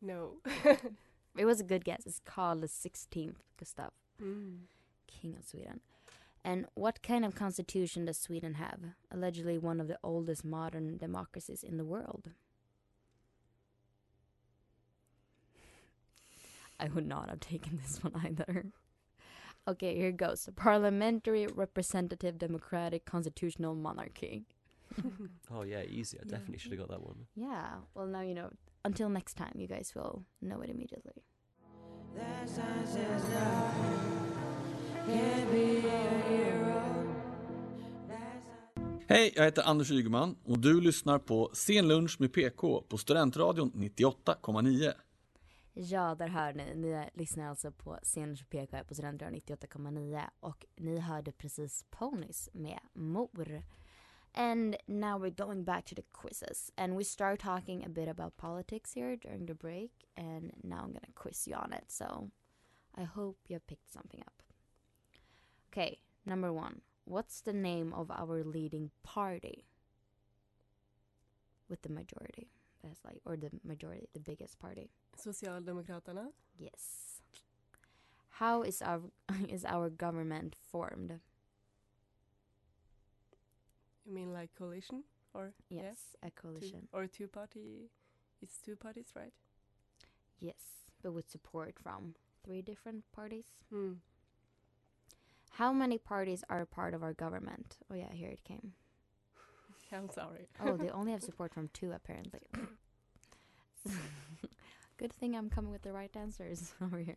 no. 0.00 0.34
It 1.36 1.44
was 1.44 1.60
a 1.60 1.64
good 1.64 1.84
guess. 1.84 2.02
It's 2.06 2.20
Carl 2.24 2.56
the 2.56 2.66
16th, 2.66 3.36
Gustav, 3.58 3.90
mm. 4.22 4.56
king 5.06 5.36
of 5.38 5.44
Sweden. 5.44 5.80
And 6.44 6.66
what 6.74 7.02
kind 7.02 7.24
of 7.24 7.34
constitution 7.34 8.06
does 8.06 8.16
Sweden 8.18 8.54
have? 8.54 8.80
Allegedly 9.10 9.58
one 9.58 9.80
of 9.80 9.88
the 9.88 9.98
oldest 10.02 10.44
modern 10.44 10.96
democracies 10.96 11.62
in 11.62 11.76
the 11.76 11.84
world. 11.84 12.30
I 16.80 16.88
would 16.88 17.06
not 17.06 17.28
have 17.28 17.40
taken 17.40 17.78
this 17.82 18.02
one 18.02 18.14
either. 18.24 18.66
Okay, 19.66 19.94
here 19.96 20.12
goes. 20.12 20.48
Parliamentary 20.56 21.46
representative 21.46 22.38
democratic 22.38 23.04
constitutional 23.04 23.74
monarchy. 23.74 24.44
Oh 25.50 25.62
yeah, 25.62 25.82
easy. 25.82 26.18
I 26.18 26.22
Yeah. 26.24 26.30
definitely 26.30 26.58
should 26.58 26.72
have 26.72 26.80
got 26.80 26.90
that 26.90 27.02
one. 27.02 27.26
Yeah, 27.36 27.76
well 27.94 28.06
now 28.06 28.22
you 28.22 28.34
know. 28.34 28.50
Until 28.88 29.08
next 29.08 29.36
time, 29.36 29.52
you 29.54 29.66
guys 29.66 29.94
will 29.96 30.24
know 30.40 30.64
it 30.64 30.70
immediately. 30.70 31.22
Hej, 39.08 39.32
jag 39.36 39.44
heter 39.44 39.62
Anders 39.62 39.90
Ygeman 39.90 40.36
och 40.44 40.58
du 40.58 40.80
lyssnar 40.80 41.18
på 41.18 41.50
Sen 41.52 41.88
lunch 41.88 42.20
med 42.20 42.32
PK 42.32 42.82
på 42.88 42.98
Studentradion 42.98 43.72
98,9. 43.72 44.92
Ja, 45.74 46.14
där 46.14 46.28
hör 46.28 46.52
ni. 46.52 46.74
Ni 46.74 47.08
lyssnar 47.14 47.48
alltså 47.48 47.72
på 47.72 47.98
Sceners 48.02 48.44
PK 48.44 48.76
här 48.76 48.84
på 48.84 48.94
Studentradion 48.94 49.40
98,9 49.40 50.22
och 50.40 50.66
ni 50.76 50.98
hörde 50.98 51.32
precis 51.32 51.84
Ponys 51.90 52.48
med 52.52 52.80
Mor. 52.94 53.62
And 54.38 54.78
now 54.86 55.18
we're 55.18 55.30
going 55.30 55.64
back 55.64 55.84
to 55.86 55.96
the 55.96 56.04
quizzes 56.12 56.70
and 56.78 56.94
we 56.94 57.02
start 57.02 57.40
talking 57.40 57.84
a 57.84 57.88
bit 57.88 58.06
about 58.06 58.36
politics 58.36 58.92
here 58.92 59.16
during 59.16 59.46
the 59.46 59.54
break 59.54 59.90
and 60.16 60.52
now 60.62 60.76
I'm 60.76 60.92
gonna 60.92 61.12
quiz 61.16 61.48
you 61.48 61.56
on 61.56 61.72
it 61.72 61.86
so 61.88 62.30
I 62.96 63.02
hope 63.02 63.36
you 63.48 63.54
have 63.54 63.66
picked 63.66 63.92
something 63.92 64.20
up. 64.20 64.42
Okay, 65.72 65.98
number 66.24 66.52
one. 66.52 66.82
What's 67.04 67.40
the 67.40 67.52
name 67.52 67.92
of 67.92 68.12
our 68.12 68.44
leading 68.44 68.92
party? 69.02 69.66
With 71.68 71.82
the 71.82 71.88
majority. 71.88 72.48
That's 72.84 73.04
like, 73.04 73.20
or 73.26 73.36
the 73.36 73.50
majority, 73.64 74.08
the 74.14 74.20
biggest 74.20 74.60
party. 74.60 74.90
Socialdemokraterna. 75.20 76.28
Yes. 76.56 77.22
How 78.28 78.62
is 78.62 78.82
our 78.82 79.00
is 79.48 79.64
our 79.64 79.90
government 79.90 80.54
formed? 80.54 81.18
You 84.08 84.14
mean 84.14 84.32
like 84.32 84.48
coalition 84.58 85.04
or 85.34 85.52
yeah? 85.68 85.82
Yes, 85.82 85.98
a 86.22 86.30
Two- 86.30 86.32
coalition. 86.42 86.88
or 86.94 87.06
two 87.06 87.28
party? 87.28 87.90
It's 88.40 88.56
two 88.64 88.74
parties, 88.74 89.08
right? 89.14 89.34
Yes, 90.40 90.88
but 91.02 91.12
with 91.12 91.28
support 91.28 91.74
from 91.82 92.14
three 92.44 92.62
different 92.62 93.04
parties. 93.12 93.44
Hmm. 93.70 93.94
How 95.50 95.72
many 95.74 95.98
parties 95.98 96.42
are 96.48 96.64
part 96.64 96.94
of 96.94 97.02
our 97.02 97.12
government? 97.12 97.76
Oh 97.90 97.94
yeah, 97.94 98.10
here 98.12 98.30
it 98.30 98.44
came. 98.44 98.72
I'm 99.92 100.08
sorry. 100.08 100.48
Oh, 100.64 100.76
they 100.78 100.88
only 100.98 101.12
have 101.12 101.22
support 101.22 101.52
from 101.52 101.68
two 101.74 101.92
apparently. 101.92 102.40
Good 104.96 105.12
thing 105.12 105.36
I'm 105.36 105.50
coming 105.50 105.70
with 105.70 105.82
the 105.82 105.92
right 105.92 106.14
answers 106.16 106.72
over 106.82 106.98
here. 106.98 107.16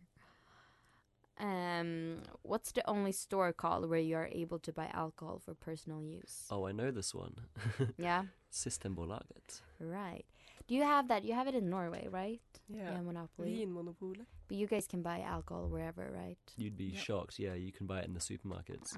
Um, 1.39 2.17
what's 2.43 2.71
the 2.71 2.87
only 2.89 3.11
store 3.11 3.51
called 3.53 3.89
where 3.89 3.99
you 3.99 4.15
are 4.15 4.29
able 4.31 4.59
to 4.59 4.71
buy 4.71 4.89
alcohol 4.93 5.39
for 5.43 5.53
personal 5.55 6.01
use? 6.03 6.45
Oh, 6.51 6.67
I 6.67 6.71
know 6.71 6.91
this 6.91 7.13
one. 7.15 7.35
Yeah. 7.97 8.25
Systembolaget. 8.51 9.61
Right. 9.79 10.25
Do 10.67 10.75
you 10.75 10.83
have 10.83 11.07
that? 11.07 11.23
You 11.23 11.33
have 11.33 11.47
it 11.47 11.55
in 11.55 11.69
Norway, 11.69 12.07
right? 12.11 12.41
Yeah. 12.69 12.99
Monopoly. 13.01 13.65
Vinmonopolet. 13.65 14.25
But 14.47 14.57
you 14.57 14.67
guys 14.67 14.87
can 14.87 15.01
buy 15.01 15.21
alcohol 15.21 15.67
wherever, 15.69 16.11
right? 16.13 16.37
You'd 16.57 16.77
be 16.77 16.91
Yep. 16.93 17.03
shocked. 17.03 17.39
Yeah, 17.39 17.53
you 17.55 17.71
can 17.71 17.87
buy 17.87 17.99
it 17.99 18.05
in 18.05 18.13
the 18.13 18.19
supermarkets. 18.19 18.97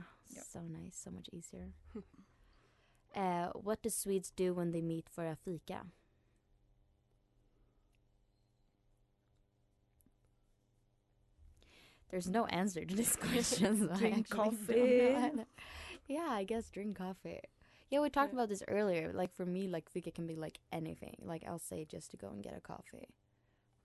So 0.51 0.61
nice, 0.61 0.95
so 0.95 1.11
much 1.11 1.29
easier. 1.31 1.69
uh, 3.15 3.49
what 3.53 3.81
do 3.83 3.89
Swedes 3.89 4.31
do 4.35 4.53
when 4.53 4.71
they 4.71 4.81
meet 4.81 5.07
for 5.09 5.25
a 5.25 5.35
fika? 5.35 5.85
There's 12.13 12.29
no 12.29 12.45
answer 12.47 12.85
to 12.85 12.95
this 12.95 13.15
question. 13.17 13.79
so 13.79 13.87
Drink 13.97 14.29
actually 14.29 14.57
don't 14.67 14.97
know 14.97 15.31
coffee. 15.31 15.45
Yeah, 16.07 16.27
I 16.29 16.43
guess 16.43 16.69
drink 16.69 16.97
coffee. 16.97 17.39
Yeah, 17.89 18.01
we 18.01 18.09
talked 18.09 18.33
Yeah. 18.33 18.39
about 18.39 18.49
this 18.49 18.63
earlier. 18.67 19.11
Like 19.13 19.33
for 19.33 19.45
me, 19.45 19.67
like 19.67 19.89
fika 19.89 20.11
can 20.11 20.27
be 20.27 20.35
like 20.35 20.59
anything. 20.71 21.15
Like 21.23 21.43
I'll 21.47 21.59
say 21.59 21.85
just 21.85 22.11
to 22.11 22.17
go 22.17 22.29
and 22.29 22.43
get 22.43 22.55
a 22.57 22.61
coffee, 22.61 23.09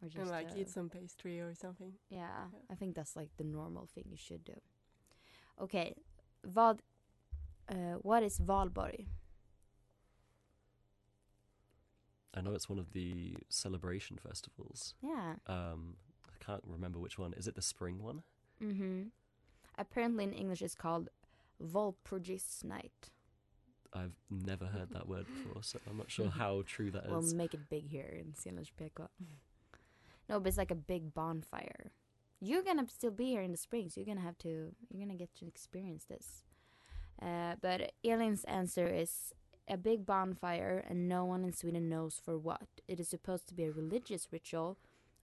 or 0.03 0.09
just 0.09 0.19
And 0.19 0.31
like 0.31 0.53
uh, 0.53 0.57
eat 0.57 0.71
some 0.71 0.91
pastry 0.91 1.41
or 1.41 1.55
something. 1.55 1.95
yeah, 2.11 2.49
Yeah. 2.53 2.61
I 2.71 2.75
think 2.75 2.95
that's 2.95 3.17
like 3.17 3.31
the 3.37 3.45
normal 3.45 3.87
thing 3.87 4.05
you 4.11 4.17
should 4.17 4.45
do. 4.45 4.55
Okay, 5.61 5.95
vad, 6.45 6.83
uh, 7.69 7.99
what 8.03 8.23
is 8.23 8.39
Valborg? 8.41 9.07
I 12.35 12.41
know 12.41 12.53
it's 12.55 12.69
one 12.69 12.79
of 12.79 12.93
the 12.93 13.37
celebration 13.49 14.19
festivals. 14.19 14.95
Yeah. 15.03 15.37
Um, 15.47 15.97
I 15.99 16.08
can't 16.49 16.65
remember 16.67 16.99
which 16.99 17.19
one. 17.19 17.35
Is 17.35 17.47
it 17.47 17.55
the 17.55 17.63
spring 17.63 18.03
one? 18.03 18.23
Mm-hmm. 18.63 19.03
Apparently 19.77 20.25
in 20.25 20.33
English 20.33 20.63
it's 20.63 20.75
called 20.75 21.09
Valpurgis 21.63 22.65
night. 22.65 23.11
I've 23.93 24.17
never 24.31 24.67
heard 24.67 24.91
that 24.93 25.09
word 25.09 25.27
before, 25.27 25.63
so 25.63 25.79
I'm 25.89 25.97
not 25.97 26.11
sure 26.11 26.31
how 26.39 26.63
true 26.67 26.91
that 26.91 27.05
is. 27.05 27.11
We'll 27.11 27.35
make 27.35 27.55
it 27.55 27.69
big 27.71 27.89
here 27.89 28.13
in 28.13 28.33
PK. 28.33 29.09
no, 30.29 30.41
but 30.41 30.49
it's 30.49 30.59
like 30.59 30.71
a 30.71 30.75
big 30.75 31.15
bonfire. 31.15 31.93
You're 32.41 32.63
gonna 32.63 32.87
still 32.89 33.11
be 33.11 33.27
here 33.27 33.43
in 33.43 33.51
the 33.51 33.57
spring, 33.57 33.89
so 33.89 34.01
you're 34.01 34.15
gonna 34.15 34.27
have 34.27 34.39
to. 34.39 34.73
You're 34.91 35.05
gonna 35.05 35.19
get 35.19 35.35
to 35.37 35.47
experience 35.47 36.05
this. 36.05 36.45
Uh, 37.21 37.55
but 37.61 37.93
Elin's 38.05 38.45
answer 38.45 38.87
is 38.87 39.35
a 39.69 39.77
big 39.77 40.07
bonfire, 40.07 40.85
and 40.89 41.09
no 41.09 41.25
one 41.25 41.45
in 41.45 41.53
Sweden 41.53 41.89
knows 41.89 42.21
for 42.23 42.39
what. 42.39 42.69
It 42.87 43.01
is 43.01 43.09
supposed 43.09 43.49
to 43.49 43.55
be 43.55 43.65
a 43.65 43.73
religious 43.73 44.29
ritual, 44.31 44.77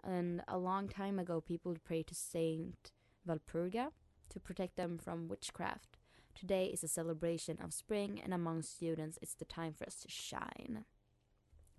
and 0.06 0.42
a 0.48 0.58
long 0.58 0.88
time 0.88 1.20
ago, 1.20 1.42
people 1.42 1.72
would 1.72 1.84
pray 1.84 2.04
to 2.04 2.16
Saint 2.16 2.92
Valpurga 3.28 3.90
to 4.30 4.40
protect 4.40 4.76
them 4.76 4.98
from 4.98 5.28
witchcraft. 5.28 5.98
Today 6.34 6.66
is 6.66 6.84
a 6.84 6.88
celebration 6.88 7.58
of 7.64 7.74
spring, 7.74 8.20
and 8.24 8.34
among 8.34 8.62
students, 8.62 9.18
it's 9.22 9.36
the 9.36 9.46
time 9.46 9.74
for 9.74 9.86
us 9.86 9.96
to 10.02 10.10
shine. 10.10 10.86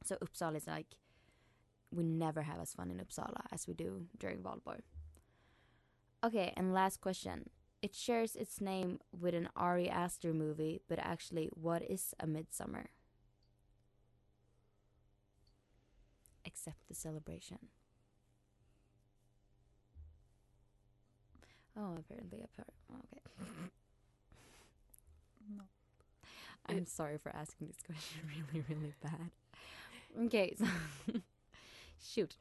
So 0.02 0.16
Uppsala 0.16 0.56
is 0.56 0.66
like, 0.66 0.96
we 1.92 2.02
never 2.02 2.42
have 2.42 2.60
as 2.60 2.72
fun 2.72 2.90
in 2.90 2.98
Uppsala 2.98 3.42
as 3.52 3.66
we 3.68 3.74
do 3.74 4.06
during 4.18 4.38
Valborg. 4.38 4.80
Okay, 6.24 6.52
and 6.56 6.72
last 6.72 7.00
question. 7.00 7.50
It 7.82 7.94
shares 7.94 8.34
its 8.34 8.60
name 8.60 8.98
with 9.12 9.34
an 9.34 9.48
Ari 9.54 9.88
Aster 9.88 10.32
movie, 10.32 10.80
but 10.88 10.98
actually, 10.98 11.50
what 11.52 11.82
is 11.82 12.14
a 12.18 12.26
midsummer? 12.26 12.86
Except 16.44 16.88
the 16.88 16.94
celebration. 16.94 17.58
Oh, 21.76 21.96
apparently 21.98 22.46
heard. 22.56 22.72
Okay. 22.90 23.22
No. 25.56 25.64
I'm 26.68 26.86
sorry 26.86 27.18
for 27.18 27.34
asking 27.34 27.68
this 27.68 27.78
question 27.84 28.20
really, 28.52 28.64
really 28.68 28.94
bad. 29.02 29.30
Okay, 30.26 30.54
so 30.58 30.66
shoot. 32.02 32.36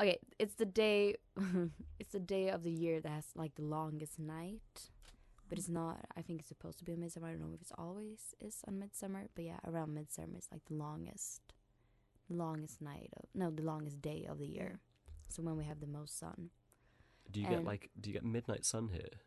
Okay, 0.00 0.18
it's 0.38 0.54
the 0.54 0.64
day 0.66 1.16
it's 1.98 2.12
the 2.12 2.20
day 2.20 2.48
of 2.50 2.62
the 2.62 2.70
year 2.70 3.00
that 3.00 3.10
has 3.10 3.26
like 3.34 3.54
the 3.54 3.62
longest 3.64 4.18
night. 4.18 4.90
But 5.48 5.58
it's 5.58 5.68
not 5.68 5.98
I 6.16 6.22
think 6.22 6.40
it's 6.40 6.48
supposed 6.48 6.78
to 6.78 6.84
be 6.84 6.96
midsummer. 6.96 7.28
I 7.28 7.32
don't 7.32 7.40
know 7.40 7.54
if 7.54 7.60
it's 7.62 7.72
always 7.76 8.34
is 8.40 8.62
on 8.66 8.78
midsummer, 8.78 9.26
but 9.34 9.44
yeah, 9.44 9.58
around 9.66 9.94
midsummer 9.94 10.36
it's 10.36 10.48
like 10.52 10.64
the 10.66 10.74
longest 10.74 11.40
the 12.28 12.36
longest 12.36 12.82
night 12.82 13.10
of 13.16 13.28
no, 13.34 13.50
the 13.50 13.62
longest 13.62 14.00
day 14.02 14.26
of 14.28 14.38
the 14.38 14.46
year. 14.46 14.80
So 15.28 15.42
when 15.42 15.56
we 15.56 15.64
have 15.64 15.80
the 15.80 15.86
most 15.86 16.18
sun. 16.18 16.50
Do 17.30 17.40
you 17.40 17.48
get 17.48 17.64
like 17.64 17.90
do 18.00 18.10
you 18.10 18.14
get 18.14 18.24
midnight 18.24 18.64
sun 18.64 18.88
here? 18.92 19.20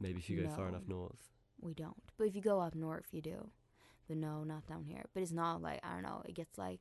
Maybe 0.00 0.18
if 0.18 0.30
you 0.30 0.42
go 0.42 0.48
far 0.50 0.68
enough 0.68 0.86
north. 0.86 1.32
We 1.60 1.74
don't. 1.74 2.02
But 2.16 2.28
if 2.28 2.36
you 2.36 2.42
go 2.42 2.60
up 2.60 2.74
north, 2.74 3.06
you 3.10 3.20
do. 3.20 3.50
But 4.06 4.16
no, 4.16 4.44
not 4.44 4.66
down 4.66 4.84
here. 4.84 5.04
But 5.12 5.22
it's 5.22 5.32
not 5.32 5.60
like 5.60 5.80
I 5.82 5.94
don't 5.94 6.02
know. 6.02 6.22
It 6.24 6.34
gets 6.34 6.56
like, 6.56 6.80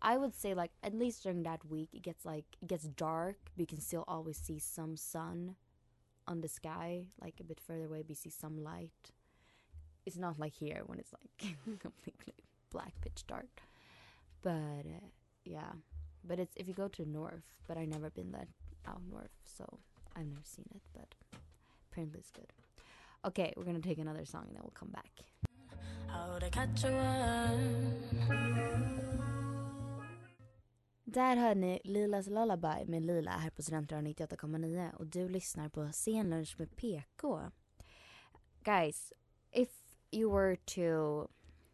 I 0.00 0.16
would 0.16 0.34
say 0.34 0.54
like 0.54 0.70
at 0.82 0.94
least 0.94 1.22
during 1.22 1.42
that 1.44 1.64
week, 1.68 1.90
it 1.92 2.02
gets 2.02 2.24
like 2.24 2.44
it 2.60 2.68
gets 2.68 2.84
dark. 2.84 3.36
But 3.56 3.60
you 3.60 3.66
can 3.66 3.80
still 3.80 4.04
always 4.06 4.36
see 4.36 4.58
some 4.58 4.96
sun 4.96 5.56
on 6.26 6.40
the 6.40 6.48
sky, 6.48 7.06
like 7.20 7.34
a 7.40 7.44
bit 7.44 7.60
further 7.60 7.86
away. 7.86 8.02
But 8.02 8.10
you 8.10 8.16
see 8.16 8.30
some 8.30 8.62
light. 8.62 9.12
It's 10.04 10.16
not 10.16 10.38
like 10.38 10.54
here 10.54 10.82
when 10.86 10.98
it's 10.98 11.12
like 11.12 11.56
completely 11.80 12.34
black, 12.70 12.92
pitch 13.00 13.24
dark. 13.26 13.62
But 14.42 14.84
uh, 14.84 15.08
yeah, 15.44 15.72
but 16.24 16.38
it's 16.38 16.54
if 16.56 16.68
you 16.68 16.74
go 16.74 16.88
to 16.88 17.08
north. 17.08 17.54
But 17.66 17.78
I've 17.78 17.88
never 17.88 18.10
been 18.10 18.32
that 18.32 18.48
out 18.86 19.02
north, 19.10 19.32
so 19.44 19.64
I've 20.16 20.26
never 20.26 20.42
seen 20.44 20.66
it. 20.74 20.82
But 20.92 21.14
apparently 21.90 22.20
it's 22.20 22.30
good. 22.30 22.52
Okay, 23.24 23.52
we're 23.56 23.64
gonna 23.64 23.80
take 23.80 23.98
another 23.98 24.24
song 24.24 24.44
and 24.48 24.56
then 24.56 24.62
we'll 24.62 24.72
come 24.74 24.90
back. 24.90 25.10
How 26.08 26.38
to 26.38 26.50
catch 26.50 26.84
a. 26.84 27.50
Där 31.04 31.36
hörde 31.36 31.60
ni 31.60 31.80
Lilas 31.84 32.26
Lullaby 32.26 32.84
med 32.86 33.02
Lila 33.02 33.30
här 33.30 33.50
på 33.50 33.62
Studentradion 33.62 34.06
98,9 34.06 34.94
och 34.94 35.06
du 35.06 35.28
lyssnar 35.28 35.68
på 35.68 35.92
Sen 35.92 36.30
lunch 36.30 36.54
med 36.58 36.76
PK. 36.76 37.50
Guys, 38.64 39.12
if 39.52 39.68
you 40.10 40.30
were 40.30 40.56
to 40.56 41.28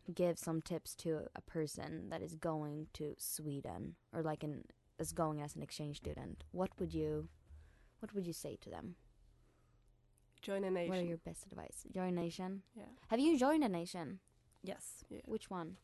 give 0.06 0.36
some 0.36 0.60
tips 0.62 0.96
to 0.96 1.08
a 1.34 1.40
person 1.40 2.10
that 2.10 2.22
is 2.22 2.34
going 2.34 2.86
to 2.92 3.14
Sweden 3.18 3.94
or 4.12 4.22
like 4.22 4.46
an 4.46 4.64
is 4.98 5.12
going 5.12 5.40
as 5.40 5.56
an 5.56 5.62
exchange 5.62 5.96
student, 5.98 6.44
what 6.52 6.70
would 6.78 6.92
you 6.94 7.28
what 8.00 8.14
would 8.14 8.26
you 8.26 8.32
say 8.32 8.56
to 8.62 8.70
them? 8.70 8.94
Join 10.42 10.64
a 10.64 10.70
nation. 10.70 10.90
What 10.90 10.98
are 10.98 11.04
your 11.04 11.16
best 11.18 11.46
advice? 11.46 11.84
Join 11.92 12.16
a 12.16 12.20
nation? 12.22 12.62
Yeah. 12.76 12.84
Have 13.08 13.18
you 13.18 13.36
joined 13.36 13.64
a 13.64 13.68
nation? 13.68 14.20
Yes. 14.62 15.04
Yeah. 15.10 15.20
Which 15.26 15.50
one? 15.50 15.76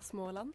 Småland. 0.00 0.52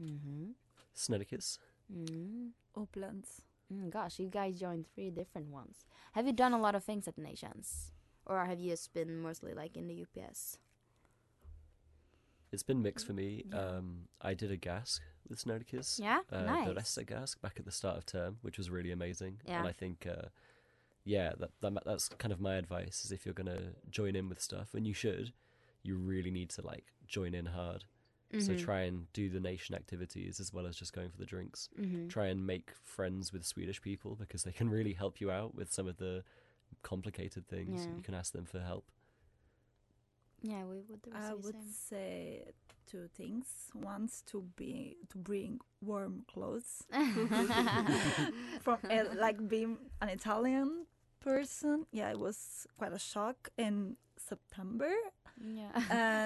Mm-hmm. 0.00 0.50
Snerikes. 0.96 1.58
Mm. 1.92 2.50
Uplands. 2.76 3.42
Mm, 3.72 3.90
gosh, 3.90 4.18
you 4.18 4.28
guys 4.28 4.58
joined 4.58 4.86
three 4.94 5.10
different 5.10 5.48
ones. 5.48 5.84
Have 6.12 6.26
you 6.26 6.32
done 6.32 6.52
a 6.52 6.60
lot 6.60 6.74
of 6.74 6.84
things 6.84 7.06
at 7.08 7.18
nations? 7.18 7.92
Or 8.26 8.44
have 8.44 8.60
you 8.60 8.70
just 8.70 8.92
been 8.92 9.20
mostly 9.20 9.54
like 9.54 9.76
in 9.76 9.88
the 9.88 10.02
UPS? 10.02 10.58
It's 12.52 12.62
been 12.62 12.82
mixed 12.82 13.06
for 13.06 13.12
me. 13.12 13.44
Um, 13.52 14.08
I 14.20 14.34
did 14.34 14.50
a 14.50 14.56
gask 14.56 15.00
with 15.30 15.42
Snerikes. 15.42 15.98
Yeah? 15.98 16.20
Uh, 16.30 16.42
Nice. 16.42 16.66
The 16.68 16.74
Resta 16.74 17.40
back 17.40 17.54
at 17.58 17.64
the 17.64 17.70
start 17.72 17.96
of 17.96 18.04
term, 18.06 18.38
which 18.42 18.58
was 18.58 18.68
really 18.70 18.90
amazing. 18.90 19.40
Yeah. 19.46 19.60
And 19.60 19.68
I 19.68 19.72
think, 19.72 20.06
uh, 20.06 20.28
yeah, 21.04 21.32
that, 21.38 21.50
that 21.60 21.72
that's 21.86 22.08
kind 22.10 22.32
of 22.32 22.40
my 22.40 22.56
advice 22.56 23.04
is 23.04 23.12
if 23.12 23.24
you're 23.24 23.32
gonna 23.34 23.72
join 23.90 24.14
in 24.16 24.28
with 24.28 24.40
stuff, 24.40 24.74
and 24.74 24.86
you 24.86 24.92
should, 24.94 25.32
you 25.82 25.96
really 25.96 26.30
need 26.30 26.50
to 26.50 26.62
like 26.62 26.84
join 27.06 27.32
in 27.34 27.46
hard. 27.46 27.84
So 28.38 28.52
Mhm. 28.52 28.60
try 28.62 28.80
and 28.82 29.12
do 29.12 29.28
the 29.28 29.40
nation 29.40 29.74
activities 29.74 30.38
as 30.38 30.52
well 30.52 30.64
as 30.66 30.76
just 30.76 30.92
going 30.92 31.10
for 31.10 31.16
the 31.18 31.26
drinks. 31.26 31.68
Mhm. 31.76 32.08
Try 32.08 32.26
and 32.26 32.46
make 32.46 32.70
friends 32.84 33.32
with 33.32 33.44
Swedish 33.44 33.80
people 33.82 34.14
because 34.14 34.44
they 34.44 34.52
can 34.52 34.68
really 34.70 34.92
help 34.92 35.20
you 35.20 35.32
out 35.32 35.54
with 35.54 35.72
some 35.72 35.88
of 35.88 35.96
the 35.96 36.22
complicated 36.82 37.48
things. 37.48 37.86
Yeah. 37.86 37.96
You 37.96 38.02
can 38.02 38.14
ask 38.14 38.32
them 38.32 38.44
for 38.44 38.60
help. 38.60 38.84
Yeah, 40.42 40.64
we 40.64 40.80
would 40.88 41.00
I 41.14 41.34
would 41.34 41.56
say 41.88 42.44
two 42.86 43.08
things. 43.14 43.46
One's 43.74 44.22
to 44.26 44.42
be 44.56 44.96
to 45.10 45.18
bring 45.18 45.60
warm 45.82 46.24
clothes 46.32 46.82
from 48.62 48.78
uh, 48.90 49.04
like 49.16 49.48
being 49.48 49.78
an 50.00 50.08
Italian 50.08 50.86
person. 51.20 51.86
Yeah, 51.92 52.10
it 52.10 52.18
was 52.18 52.66
quite 52.78 52.92
a 52.92 52.98
shock 52.98 53.50
in 53.58 53.96
September. 54.16 54.90
Yeah. 55.42 55.72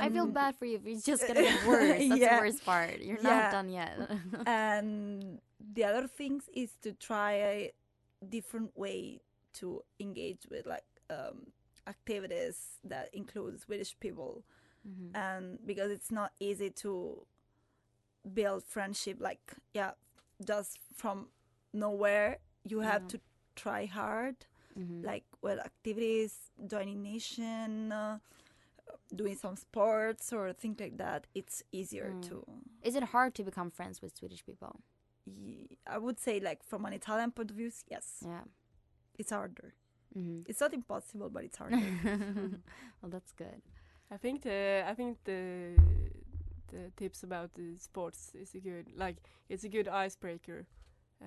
I 0.02 0.08
feel 0.10 0.26
bad 0.26 0.56
for 0.56 0.64
you. 0.66 0.76
if 0.76 0.86
It's 0.86 1.04
just 1.04 1.26
gonna 1.26 1.42
get 1.42 1.66
worse. 1.66 1.98
That's 2.08 2.20
Yeah. 2.20 2.36
the 2.36 2.42
worst 2.46 2.64
part. 2.64 2.98
You're 3.00 3.18
Yeah. 3.18 3.38
not 3.40 3.52
done 3.52 3.68
yet. 3.70 3.98
and 4.46 5.40
the 5.58 5.84
other 5.84 6.06
things 6.08 6.48
is 6.54 6.70
to 6.82 6.92
try 6.92 7.32
a 7.32 7.72
different 8.28 8.76
way 8.76 9.20
to 9.54 9.82
engage 10.00 10.46
with 10.50 10.66
like 10.66 10.84
um, 11.10 11.46
activities 11.86 12.78
that 12.84 13.12
include 13.14 13.60
Swedish 13.60 13.98
people, 14.00 14.44
Mhm. 14.86 15.10
and 15.14 15.66
because 15.66 15.90
it's 15.90 16.10
not 16.10 16.32
easy 16.40 16.70
to 16.70 17.26
build 18.32 18.64
friendship 18.64 19.18
like 19.20 19.52
yeah 19.74 19.92
just 20.44 20.78
from 20.94 21.28
nowhere 21.72 22.38
you 22.64 22.80
have 22.80 23.02
Yeah. 23.02 23.08
to 23.08 23.20
try 23.54 23.84
hard 23.86 24.36
Mhm. 24.76 25.04
like 25.04 25.24
with 25.42 25.58
activities 25.58 26.50
joining 26.66 27.02
nation 27.02 27.92
uh, 27.92 28.18
doing 29.14 29.36
some 29.36 29.56
sports 29.56 30.32
or 30.32 30.52
things 30.54 30.80
like 30.80 30.96
that 30.96 31.26
it's 31.34 31.62
easier 31.72 32.10
Mm. 32.12 32.22
to 32.28 32.46
Is 32.82 32.94
it 32.94 33.02
hard 33.14 33.34
to 33.34 33.44
become 33.44 33.70
friends 33.70 34.00
with 34.02 34.16
Swedish 34.16 34.44
people? 34.44 34.80
I 35.86 35.98
would 35.98 36.18
say 36.18 36.40
like 36.40 36.62
from 36.62 36.84
an 36.84 36.92
Italian 36.92 37.30
point 37.32 37.50
of 37.50 37.56
view, 37.56 37.70
yes. 37.88 38.22
Yeah. 38.26 38.44
It's 39.18 39.30
harder. 39.30 39.74
Mhm. 40.16 40.44
It's 40.48 40.60
not 40.60 40.72
impossible, 40.72 41.28
but 41.30 41.44
it's 41.44 41.56
harder. 41.58 41.76
well, 43.02 43.10
that's 43.10 43.32
good. 43.32 43.62
I 44.10 44.16
think 44.16 44.42
the 44.42 44.84
I 44.86 44.94
think 44.94 45.18
the 45.24 45.76
the 46.68 46.90
tips 46.96 47.22
about 47.22 47.54
the 47.54 47.76
sports 47.78 48.32
is 48.34 48.54
a 48.54 48.60
good 48.60 48.86
like 48.96 49.16
it's 49.48 49.64
a 49.64 49.68
good 49.68 49.88
icebreaker. 49.88 50.66
Uh, 51.22 51.26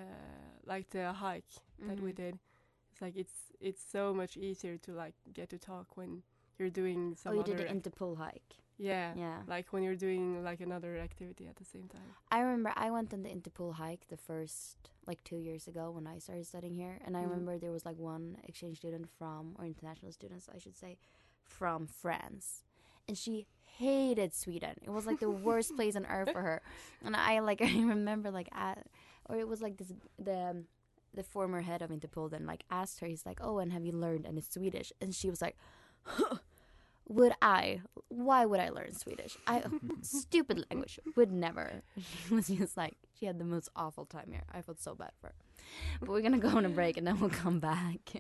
like 0.66 0.90
the 0.90 1.12
hike 1.14 1.54
that 1.88 2.00
we 2.00 2.12
Mhm. 2.12 2.16
did. 2.16 2.40
It's 2.92 3.02
like 3.02 3.16
it's 3.18 3.52
it's 3.60 3.82
so 3.92 4.14
much 4.14 4.38
easier 4.38 4.78
to 4.78 4.92
like 4.92 5.16
get 5.34 5.50
to 5.50 5.58
talk 5.58 5.98
when 5.98 6.24
you're 6.60 6.70
doing 6.72 7.16
some 7.16 7.32
oh, 7.32 7.36
you 7.36 7.42
other 7.42 7.56
did 7.56 7.68
the 7.68 7.70
ac- 7.72 7.80
Interpol 7.80 8.18
hike. 8.18 8.56
Yeah 8.78 9.14
Yeah. 9.16 9.40
like 9.48 9.74
when 9.74 9.84
you're 9.84 9.96
doing 9.96 10.44
like 10.44 10.60
another 10.62 10.98
activity 10.98 11.48
at 11.48 11.56
the 11.56 11.66
same 11.66 11.88
time. 11.88 12.10
I 12.32 12.40
remember 12.42 12.72
I 12.76 12.92
went 12.92 13.14
on 13.14 13.24
the 13.24 13.30
Interpol 13.30 13.74
hike 13.76 14.08
the 14.10 14.18
first 14.18 14.78
like 15.06 15.24
two 15.24 15.38
years 15.38 15.68
ago 15.68 15.92
when 15.92 16.06
I 16.08 16.20
started 16.20 16.46
studying 16.46 16.76
here, 16.76 17.00
and 17.06 17.16
I 17.18 17.22
Mm. 17.22 17.30
remember 17.30 17.58
there 17.58 17.72
was 17.72 17.86
like 17.86 17.98
one 17.98 18.38
exchange 18.48 18.78
student 18.78 19.08
from 19.18 19.56
or 19.58 19.66
international 19.66 20.12
students 20.12 20.48
I 20.54 20.60
should 20.60 20.76
say 20.78 20.98
from 21.44 21.88
France, 21.88 22.64
and 23.08 23.18
she 23.18 23.48
hated 23.80 24.34
Sweden. 24.34 24.76
It 24.84 24.90
was 24.90 25.06
like 25.06 25.20
the 25.20 25.30
worst 25.30 25.76
place 25.76 25.96
on 25.96 26.06
earth 26.06 26.32
for 26.32 26.42
her, 26.42 26.62
and 27.06 27.16
I 27.16 27.40
like 27.40 27.62
I 27.72 27.72
remember 27.96 28.30
like 28.32 28.50
at, 28.54 28.86
or 29.30 29.38
it 29.38 29.48
was 29.48 29.62
like 29.62 29.78
this 29.78 29.94
the 30.20 30.66
the 31.14 31.24
former 31.24 31.62
head 31.62 31.82
of 31.82 31.90
Interpol 31.90 32.30
then 32.30 32.46
like 32.46 32.64
asked 32.70 33.00
her 33.00 33.08
he's 33.08 33.26
like 33.26 33.40
oh 33.42 33.58
and 33.60 33.72
have 33.74 33.84
you 33.86 33.92
learned 33.94 34.26
any 34.28 34.42
Swedish 34.42 34.92
and 35.02 35.16
she 35.16 35.30
was 35.30 35.42
like. 35.42 35.58
Would 37.10 37.34
I? 37.42 37.82
Why 38.10 38.46
would 38.46 38.60
I 38.60 38.70
learn 38.70 38.94
Swedish? 38.94 39.38
I 39.48 39.64
stupid 40.02 40.66
language. 40.70 41.00
Would 41.16 41.32
never. 41.32 41.84
She 42.28 42.34
was 42.34 42.48
just 42.48 42.78
like 42.78 42.96
she 43.18 43.26
had 43.26 43.40
the 43.40 43.46
most 43.46 43.70
awful 43.76 44.06
time 44.06 44.30
here. 44.32 44.44
I 44.54 44.62
felt 44.62 44.82
so 44.82 44.94
bad 44.96 45.12
for 45.22 45.28
her. 45.28 45.36
But 46.00 46.10
we're 46.10 46.22
gonna 46.22 46.38
go 46.38 46.50
on 46.50 46.66
a 46.66 46.70
break 46.70 46.98
and 46.98 47.08
then 47.08 47.20
we'll 47.20 47.30
come 47.30 47.60
back. 47.60 48.14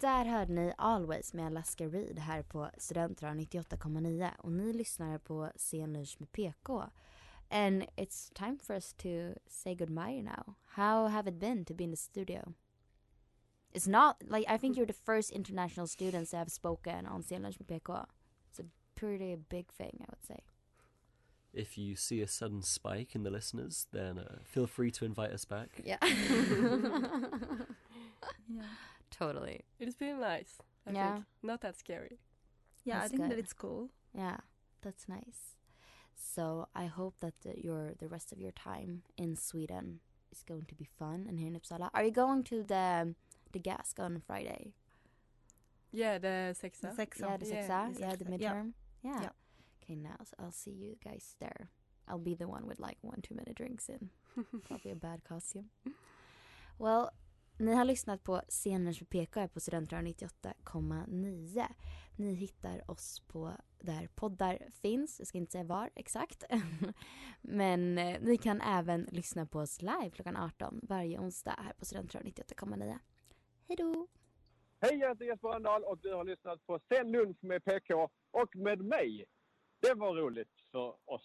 Där 0.00 0.24
hörde 0.24 0.52
ni 0.52 0.72
Always 0.78 1.34
med 1.34 1.46
Alaska 1.46 1.84
Reed 1.86 2.18
här 2.18 2.42
på 2.42 2.70
Studentrad 2.78 3.36
98,9 3.36 4.30
och 4.38 4.52
ni 4.52 4.72
lyssnar 4.72 5.18
på 5.18 5.50
Scenlunch 5.56 6.16
med 6.18 6.32
PK. 6.32 6.84
And 7.52 7.86
it's 7.98 8.30
time 8.34 8.56
for 8.56 8.74
us 8.74 8.94
to 8.98 9.34
say 9.46 9.74
goodbye 9.74 10.20
now. 10.24 10.56
How 10.76 11.08
have 11.08 11.26
it 11.26 11.38
been 11.38 11.64
to 11.66 11.74
be 11.74 11.84
in 11.84 11.90
the 11.90 11.96
studio? 11.98 12.54
It's 13.74 13.86
not 13.86 14.16
like 14.26 14.46
I 14.48 14.56
think 14.56 14.76
you're 14.76 14.86
the 14.86 14.92
first 15.04 15.30
international 15.30 15.86
students 15.86 16.30
that 16.30 16.38
have 16.38 16.50
spoken 16.50 17.06
on 17.06 17.22
Sen 17.22 17.42
lunch 17.42 17.56
med 17.60 17.68
PK. 17.68 18.06
It's 18.48 18.58
a 18.58 18.64
pretty 18.94 19.36
big 19.50 19.70
thing, 19.70 19.98
I 20.00 20.04
would 20.10 20.24
say. 20.26 20.38
If 21.52 21.76
you 21.76 21.94
see 21.96 22.22
a 22.22 22.26
sudden 22.26 22.62
spike 22.62 23.14
in 23.14 23.22
the 23.22 23.30
listeners, 23.30 23.86
then 23.92 24.18
uh, 24.18 24.38
feel 24.44 24.66
free 24.66 24.90
to 24.92 25.04
invite 25.04 25.32
us 25.32 25.44
back. 25.44 25.68
Yeah. 25.84 25.98
Yeah. 28.48 28.62
Totally. 29.10 29.60
It's 29.78 29.96
been 29.96 30.20
nice. 30.20 30.58
I 30.86 30.92
Yeah. 30.92 31.12
think. 31.14 31.24
Not 31.42 31.60
that 31.60 31.76
scary. 31.78 32.18
Yeah, 32.84 33.00
That's 33.00 33.12
I 33.12 33.16
think 33.16 33.28
that 33.30 33.38
it's 33.38 33.52
cool. 33.52 33.90
Yeah, 34.14 34.38
that's 34.82 35.08
nice. 35.08 35.56
So 36.22 36.68
I 36.74 36.86
hope 36.86 37.14
that 37.20 37.34
the, 37.42 37.54
your 37.60 37.92
the 37.98 38.08
rest 38.08 38.32
of 38.32 38.40
your 38.40 38.52
time 38.52 39.02
in 39.16 39.36
Sweden 39.36 40.00
is 40.30 40.42
going 40.44 40.64
to 40.68 40.74
be 40.74 40.84
fun 40.98 41.26
and 41.28 41.38
here 41.38 41.48
in 41.48 41.58
Uppsala. 41.58 41.90
Are 41.92 42.04
you 42.04 42.12
going 42.12 42.44
to 42.44 42.62
the 42.62 43.14
the 43.52 43.58
gasque 43.58 43.98
on 44.00 44.22
Friday? 44.26 44.72
Yeah, 45.90 46.18
the 46.18 46.54
sexa. 46.54 46.80
The 46.96 47.06
sexa. 47.06 47.20
Yeah, 47.20 47.36
the 47.36 47.46
Yeah, 47.46 47.68
sexa. 47.68 47.94
the 47.94 48.00
Yeah, 48.00 48.16
the 48.16 48.24
midterm. 48.24 48.72
Yeah. 49.02 49.20
Yeah. 49.20 49.28
Okay, 49.82 49.96
now 49.96 50.16
so 50.24 50.34
I'll 50.38 50.52
see 50.52 50.70
you 50.70 50.96
guys 51.04 51.34
there. 51.40 51.68
I'll 52.08 52.18
be 52.18 52.34
the 52.34 52.48
one 52.48 52.66
with 52.66 52.78
like 52.80 52.98
one 53.02 53.20
too 53.20 53.34
many 53.34 53.52
drinks 53.52 53.88
in. 53.88 54.10
Probably 54.68 54.92
a 54.92 54.96
bad 54.96 55.24
costume. 55.24 55.66
Well, 56.78 57.12
ni 57.62 57.74
har 57.74 57.84
lyssnat 57.84 58.24
på 58.24 58.42
Scener 58.48 58.92
för 58.92 59.04
PK 59.04 59.40
här 59.40 59.48
på 59.48 59.60
Studentradion 59.60 60.06
98,9. 60.12 61.64
Ni 62.16 62.34
hittar 62.34 62.90
oss 62.90 63.20
på 63.20 63.52
där 63.78 64.08
poddar 64.14 64.58
finns. 64.70 65.18
Jag 65.18 65.28
ska 65.28 65.38
inte 65.38 65.52
säga 65.52 65.64
var 65.64 65.90
exakt. 65.94 66.44
Men 67.40 67.98
eh, 67.98 68.20
ni 68.20 68.36
kan 68.36 68.60
även 68.60 69.08
lyssna 69.10 69.46
på 69.46 69.58
oss 69.58 69.82
live 69.82 70.10
klockan 70.14 70.36
18 70.36 70.80
varje 70.82 71.18
onsdag 71.18 71.54
här 71.58 71.72
på 71.72 71.84
Studentradion 71.84 72.32
98,9. 72.32 72.98
Hej 73.68 73.76
då! 73.76 74.06
Hej, 74.80 74.98
jag 74.98 75.08
heter 75.08 75.24
Jesper 75.24 75.48
Rönndahl 75.48 75.84
och 75.84 75.98
du 75.98 76.14
har 76.14 76.24
lyssnat 76.24 76.66
på 76.66 76.80
Sen 76.88 77.12
lunch 77.12 77.44
med 77.44 77.64
PK 77.64 78.10
och 78.30 78.56
med 78.56 78.84
mig. 78.84 79.24
Det 79.80 79.94
var 79.94 80.14
roligt 80.14 80.50
för 80.72 80.94
oss. 81.04 81.24